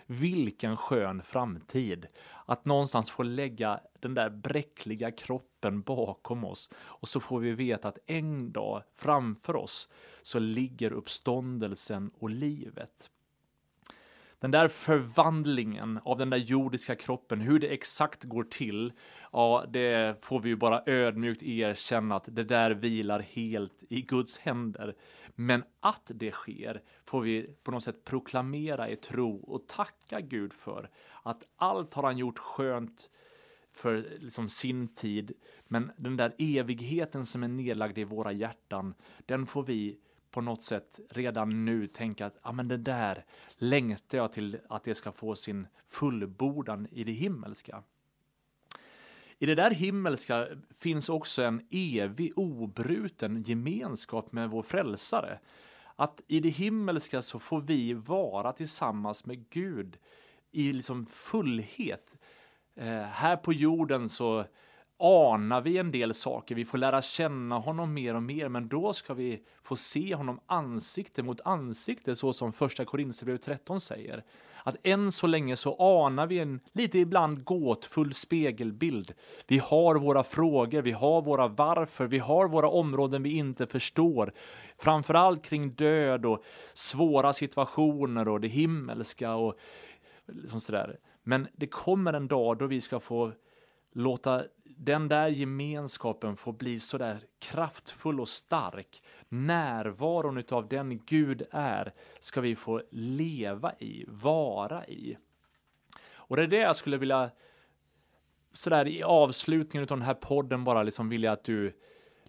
Vilken 0.06 0.76
skön 0.76 1.22
framtid! 1.22 2.06
Att 2.46 2.64
någonstans 2.64 3.10
få 3.10 3.22
lägga 3.22 3.80
den 4.00 4.14
där 4.14 4.30
bräckliga 4.30 5.10
kroppen 5.10 5.82
bakom 5.82 6.44
oss 6.44 6.70
och 6.76 7.08
så 7.08 7.20
får 7.20 7.40
vi 7.40 7.52
veta 7.52 7.88
att 7.88 7.98
en 8.06 8.52
dag 8.52 8.82
framför 8.94 9.56
oss 9.56 9.88
så 10.22 10.38
ligger 10.38 10.92
uppståndelsen 10.92 12.10
och 12.18 12.30
livet. 12.30 13.10
Den 14.44 14.50
där 14.50 14.68
förvandlingen 14.68 16.00
av 16.04 16.18
den 16.18 16.30
där 16.30 16.38
jordiska 16.38 16.94
kroppen, 16.94 17.40
hur 17.40 17.58
det 17.58 17.68
exakt 17.68 18.24
går 18.24 18.44
till, 18.44 18.92
ja, 19.32 19.64
det 19.68 20.24
får 20.24 20.40
vi 20.40 20.48
ju 20.48 20.56
bara 20.56 20.82
ödmjukt 20.86 21.42
erkänna 21.42 22.16
att 22.16 22.28
det 22.32 22.44
där 22.44 22.70
vilar 22.70 23.20
helt 23.20 23.84
i 23.88 24.02
Guds 24.02 24.38
händer. 24.38 24.94
Men 25.34 25.64
att 25.80 26.10
det 26.14 26.30
sker 26.30 26.82
får 27.04 27.20
vi 27.20 27.56
på 27.62 27.70
något 27.70 27.84
sätt 27.84 28.04
proklamera 28.04 28.90
i 28.90 28.96
tro 28.96 29.36
och 29.36 29.66
tacka 29.68 30.20
Gud 30.20 30.52
för. 30.52 30.90
Att 31.22 31.42
allt 31.56 31.94
har 31.94 32.02
han 32.02 32.18
gjort 32.18 32.38
skönt 32.38 33.10
för 33.72 34.18
liksom 34.20 34.48
sin 34.48 34.94
tid, 34.94 35.32
men 35.68 35.92
den 35.96 36.16
där 36.16 36.34
evigheten 36.38 37.26
som 37.26 37.42
är 37.42 37.48
nedlagd 37.48 37.98
i 37.98 38.04
våra 38.04 38.32
hjärtan, 38.32 38.94
den 39.26 39.46
får 39.46 39.62
vi 39.62 39.98
på 40.34 40.40
något 40.40 40.62
sätt 40.62 41.00
redan 41.10 41.64
nu 41.64 41.86
tänka 41.86 42.26
att 42.26 42.38
ah, 42.42 42.52
men 42.52 42.68
det 42.68 42.76
där 42.76 43.24
längtar 43.56 44.18
jag 44.18 44.32
till 44.32 44.58
att 44.68 44.84
det 44.84 44.94
ska 44.94 45.12
få 45.12 45.34
sin 45.34 45.66
fullbordan 45.88 46.88
i 46.90 47.04
det 47.04 47.12
himmelska. 47.12 47.82
I 49.38 49.46
det 49.46 49.54
där 49.54 49.70
himmelska 49.70 50.46
finns 50.78 51.08
också 51.08 51.42
en 51.42 51.66
evig 51.70 52.32
obruten 52.38 53.42
gemenskap 53.42 54.32
med 54.32 54.50
vår 54.50 54.62
frälsare. 54.62 55.38
Att 55.96 56.20
i 56.26 56.40
det 56.40 56.48
himmelska 56.48 57.22
så 57.22 57.38
får 57.38 57.60
vi 57.60 57.94
vara 57.94 58.52
tillsammans 58.52 59.26
med 59.26 59.50
Gud 59.50 59.98
i 60.50 60.72
liksom 60.72 61.06
fullhet. 61.06 62.18
Eh, 62.74 63.02
här 63.02 63.36
på 63.36 63.52
jorden 63.52 64.08
så 64.08 64.44
anar 64.98 65.60
vi 65.60 65.78
en 65.78 65.90
del 65.90 66.14
saker, 66.14 66.54
vi 66.54 66.64
får 66.64 66.78
lära 66.78 67.02
känna 67.02 67.58
honom 67.58 67.94
mer 67.94 68.14
och 68.14 68.22
mer, 68.22 68.48
men 68.48 68.68
då 68.68 68.92
ska 68.92 69.14
vi 69.14 69.42
få 69.62 69.76
se 69.76 70.14
honom 70.14 70.40
ansikte 70.46 71.22
mot 71.22 71.40
ansikte, 71.44 72.16
så 72.16 72.32
som 72.32 72.52
första 72.52 72.84
Korinthierbrevet 72.84 73.42
13 73.42 73.80
säger. 73.80 74.24
Att 74.66 74.76
än 74.82 75.12
så 75.12 75.26
länge 75.26 75.56
så 75.56 75.74
anar 75.74 76.26
vi 76.26 76.38
en 76.38 76.60
lite 76.72 76.98
ibland 76.98 77.44
gåtfull 77.44 78.14
spegelbild. 78.14 79.12
Vi 79.46 79.58
har 79.58 79.94
våra 79.94 80.22
frågor, 80.22 80.82
vi 80.82 80.92
har 80.92 81.22
våra 81.22 81.48
varför, 81.48 82.06
vi 82.06 82.18
har 82.18 82.48
våra 82.48 82.68
områden 82.68 83.22
vi 83.22 83.36
inte 83.36 83.66
förstår. 83.66 84.32
Framförallt 84.76 85.44
kring 85.44 85.70
död 85.70 86.26
och 86.26 86.44
svåra 86.74 87.32
situationer 87.32 88.28
och 88.28 88.40
det 88.40 88.48
himmelska 88.48 89.34
och 89.34 89.54
liksom 90.26 90.60
sådär. 90.60 90.98
Men 91.22 91.48
det 91.56 91.66
kommer 91.66 92.12
en 92.12 92.28
dag 92.28 92.58
då 92.58 92.66
vi 92.66 92.80
ska 92.80 93.00
få 93.00 93.32
låta 93.94 94.44
den 94.64 95.08
där 95.08 95.28
gemenskapen 95.28 96.36
får 96.36 96.52
bli 96.52 96.80
så 96.80 96.98
där 96.98 97.20
kraftfull 97.38 98.20
och 98.20 98.28
stark. 98.28 99.02
Närvaron 99.28 100.38
utav 100.38 100.68
den 100.68 101.04
Gud 101.06 101.42
är 101.50 101.92
ska 102.20 102.40
vi 102.40 102.56
få 102.56 102.82
leva 102.90 103.74
i, 103.78 104.04
vara 104.08 104.86
i. 104.86 105.16
Och 106.14 106.36
det 106.36 106.42
är 106.42 106.46
det 106.46 106.56
jag 106.56 106.76
skulle 106.76 106.96
vilja 106.96 107.30
sådär 108.52 108.88
i 108.88 109.02
avslutningen 109.02 109.82
av 109.82 109.98
den 109.98 110.06
här 110.06 110.14
podden 110.14 110.64
bara 110.64 110.82
liksom 110.82 111.08
vilja 111.08 111.32
att 111.32 111.44
du 111.44 111.72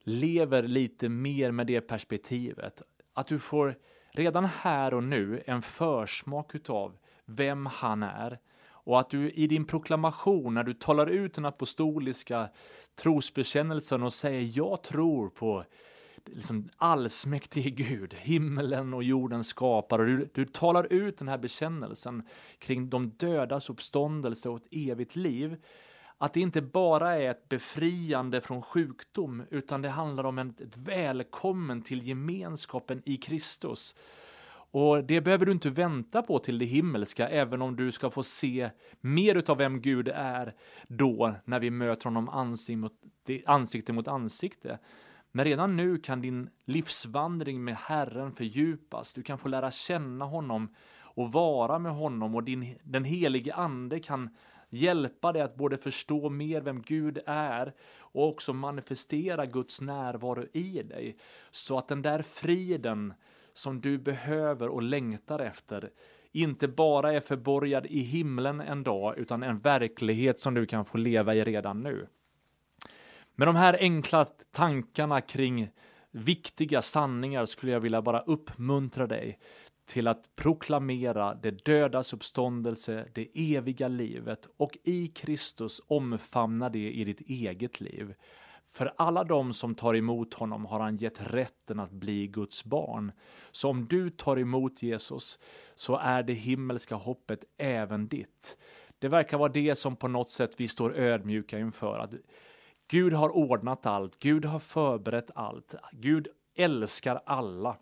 lever 0.03 0.63
lite 0.63 1.09
mer 1.09 1.51
med 1.51 1.67
det 1.67 1.81
perspektivet. 1.81 2.81
att 3.13 3.27
du 3.27 3.39
får 3.39 3.77
redan 4.11 4.45
här 4.45 4.93
och 4.93 5.03
nu 5.03 5.43
en 5.45 5.61
försmak 5.61 6.55
utav 6.55 6.97
vem 7.25 7.65
han 7.65 8.03
är 8.03 8.39
och 8.85 8.99
att 8.99 9.09
du 9.09 9.31
i 9.31 9.47
din 9.47 9.65
proklamation, 9.65 10.53
när 10.53 10.63
du 10.63 10.73
talar 10.73 11.07
ut 11.07 11.33
den 11.33 11.45
apostoliska 11.45 12.49
trosbekännelsen 12.95 14.03
och 14.03 14.13
säger 14.13 14.51
jag 14.57 14.83
tror 14.83 15.29
på 15.29 15.65
liksom 16.25 16.69
allsmäktige 16.77 17.69
Gud, 17.69 18.13
himmelen 18.13 18.93
och 18.93 19.03
jorden 19.03 19.43
skapare. 19.43 20.01
Och 20.01 20.07
du, 20.07 20.29
du 20.33 20.45
talar 20.45 20.93
ut 20.93 21.17
den 21.17 21.27
här 21.27 21.37
bekännelsen 21.37 22.23
kring 22.59 22.89
de 22.89 23.09
dödas 23.09 23.69
uppståndelse 23.69 24.49
och 24.49 24.57
ett 24.57 24.67
evigt 24.71 25.15
liv. 25.15 25.57
Att 26.17 26.33
det 26.33 26.39
inte 26.39 26.61
bara 26.61 27.15
är 27.15 27.31
ett 27.31 27.49
befriande 27.49 28.41
från 28.41 28.61
sjukdom, 28.61 29.43
utan 29.49 29.81
det 29.81 29.89
handlar 29.89 30.23
om 30.23 30.39
ett, 30.39 30.61
ett 30.61 30.77
välkommen 30.77 31.81
till 31.81 32.07
gemenskapen 32.07 33.01
i 33.05 33.17
Kristus. 33.17 33.95
Och 34.77 35.03
det 35.03 35.21
behöver 35.21 35.45
du 35.45 35.51
inte 35.51 35.69
vänta 35.69 36.21
på 36.21 36.39
till 36.39 36.57
det 36.57 36.65
himmelska, 36.65 37.29
även 37.29 37.61
om 37.61 37.75
du 37.75 37.91
ska 37.91 38.09
få 38.09 38.23
se 38.23 38.69
mer 39.01 39.35
utav 39.35 39.57
vem 39.57 39.81
Gud 39.81 40.07
är 40.07 40.55
då, 40.87 41.35
när 41.45 41.59
vi 41.59 41.69
möter 41.69 42.03
honom 42.03 42.29
ansikte 42.29 42.77
mot, 42.77 42.93
ansikte 43.45 43.93
mot 43.93 44.07
ansikte. 44.07 44.79
Men 45.31 45.45
redan 45.45 45.75
nu 45.75 45.97
kan 45.97 46.21
din 46.21 46.49
livsvandring 46.65 47.63
med 47.63 47.75
Herren 47.75 48.31
fördjupas. 48.31 49.13
Du 49.13 49.23
kan 49.23 49.37
få 49.37 49.47
lära 49.47 49.71
känna 49.71 50.25
honom 50.25 50.75
och 50.99 51.31
vara 51.31 51.79
med 51.79 51.91
honom 51.91 52.35
och 52.35 52.43
din, 52.43 52.77
den 52.83 53.03
helige 53.03 53.53
ande 53.53 53.99
kan 53.99 54.29
hjälpa 54.69 55.31
dig 55.31 55.41
att 55.41 55.55
både 55.55 55.77
förstå 55.77 56.29
mer 56.29 56.61
vem 56.61 56.81
Gud 56.81 57.19
är 57.25 57.73
och 57.99 58.27
också 58.27 58.53
manifestera 58.53 59.45
Guds 59.45 59.81
närvaro 59.81 60.45
i 60.53 60.83
dig. 60.83 61.17
Så 61.51 61.77
att 61.77 61.87
den 61.87 62.01
där 62.01 62.21
friden 62.21 63.13
som 63.57 63.81
du 63.81 63.97
behöver 63.97 64.67
och 64.67 64.83
längtar 64.83 65.39
efter 65.39 65.89
inte 66.31 66.67
bara 66.67 67.13
är 67.13 67.19
förborgad 67.19 67.85
i 67.85 67.99
himlen 67.99 68.61
en 68.61 68.83
dag 68.83 69.17
utan 69.17 69.43
en 69.43 69.59
verklighet 69.59 70.39
som 70.39 70.53
du 70.53 70.65
kan 70.65 70.85
få 70.85 70.97
leva 70.97 71.35
i 71.35 71.43
redan 71.43 71.81
nu. 71.81 72.07
Med 73.35 73.47
de 73.47 73.55
här 73.55 73.77
enkla 73.79 74.25
tankarna 74.51 75.21
kring 75.21 75.69
viktiga 76.11 76.81
sanningar 76.81 77.45
skulle 77.45 77.71
jag 77.71 77.79
vilja 77.79 78.01
bara 78.01 78.19
uppmuntra 78.19 79.07
dig 79.07 79.39
till 79.85 80.07
att 80.07 80.35
proklamera 80.35 81.35
det 81.35 81.65
dödas 81.65 82.13
uppståndelse, 82.13 83.07
det 83.13 83.55
eviga 83.55 83.87
livet 83.87 84.47
och 84.57 84.77
i 84.83 85.07
Kristus 85.07 85.81
omfamna 85.87 86.69
det 86.69 86.91
i 86.91 87.03
ditt 87.03 87.21
eget 87.21 87.81
liv. 87.81 88.13
För 88.75 88.93
alla 88.97 89.23
de 89.23 89.53
som 89.53 89.75
tar 89.75 89.95
emot 89.95 90.33
honom 90.33 90.65
har 90.65 90.79
han 90.79 90.97
gett 90.97 91.31
rätten 91.31 91.79
att 91.79 91.91
bli 91.91 92.27
Guds 92.27 92.63
barn. 92.65 93.11
Så 93.51 93.69
om 93.69 93.87
du 93.87 94.09
tar 94.09 94.39
emot 94.39 94.83
Jesus 94.83 95.39
så 95.75 95.97
är 95.97 96.23
det 96.23 96.33
himmelska 96.33 96.95
hoppet 96.95 97.43
även 97.57 98.07
ditt. 98.07 98.57
Det 98.99 99.07
verkar 99.07 99.37
vara 99.37 99.51
det 99.51 99.75
som 99.75 99.95
på 99.95 100.07
något 100.07 100.29
sätt 100.29 100.59
vi 100.59 100.67
står 100.67 100.95
ödmjuka 100.95 101.59
inför. 101.59 101.99
Att 101.99 102.13
Gud 102.87 103.13
har 103.13 103.29
ordnat 103.29 103.85
allt, 103.85 104.19
Gud 104.19 104.45
har 104.45 104.59
förberett 104.59 105.31
allt, 105.35 105.75
Gud 105.91 106.27
älskar 106.55 107.21
alla. 107.25 107.77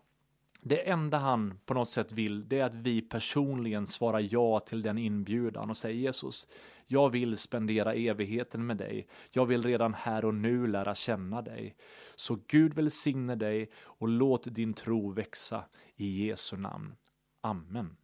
Det 0.66 0.88
enda 0.88 1.18
han 1.18 1.58
på 1.66 1.74
något 1.74 1.88
sätt 1.88 2.12
vill, 2.12 2.48
det 2.48 2.58
är 2.58 2.64
att 2.64 2.74
vi 2.74 3.02
personligen 3.02 3.86
svarar 3.86 4.28
ja 4.30 4.60
till 4.60 4.82
den 4.82 4.98
inbjudan 4.98 5.70
och 5.70 5.76
säger 5.76 5.96
Jesus, 5.96 6.48
jag 6.86 7.10
vill 7.10 7.36
spendera 7.36 7.94
evigheten 7.94 8.66
med 8.66 8.76
dig. 8.76 9.08
Jag 9.30 9.46
vill 9.46 9.62
redan 9.62 9.94
här 9.94 10.24
och 10.24 10.34
nu 10.34 10.66
lära 10.66 10.94
känna 10.94 11.42
dig. 11.42 11.76
Så 12.16 12.38
Gud 12.46 12.74
välsigne 12.74 13.34
dig 13.34 13.70
och 13.76 14.08
låt 14.08 14.54
din 14.54 14.74
tro 14.74 15.10
växa 15.10 15.64
i 15.96 16.26
Jesu 16.26 16.56
namn. 16.56 16.94
Amen. 17.40 17.96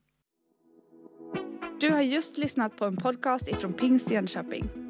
Du 1.80 1.90
har 1.90 2.00
just 2.00 2.38
lyssnat 2.38 2.76
på 2.76 2.84
en 2.84 2.96
podcast 2.96 3.48
ifrån 3.48 3.72
Pingst 3.72 4.10
Jönköping. 4.10 4.89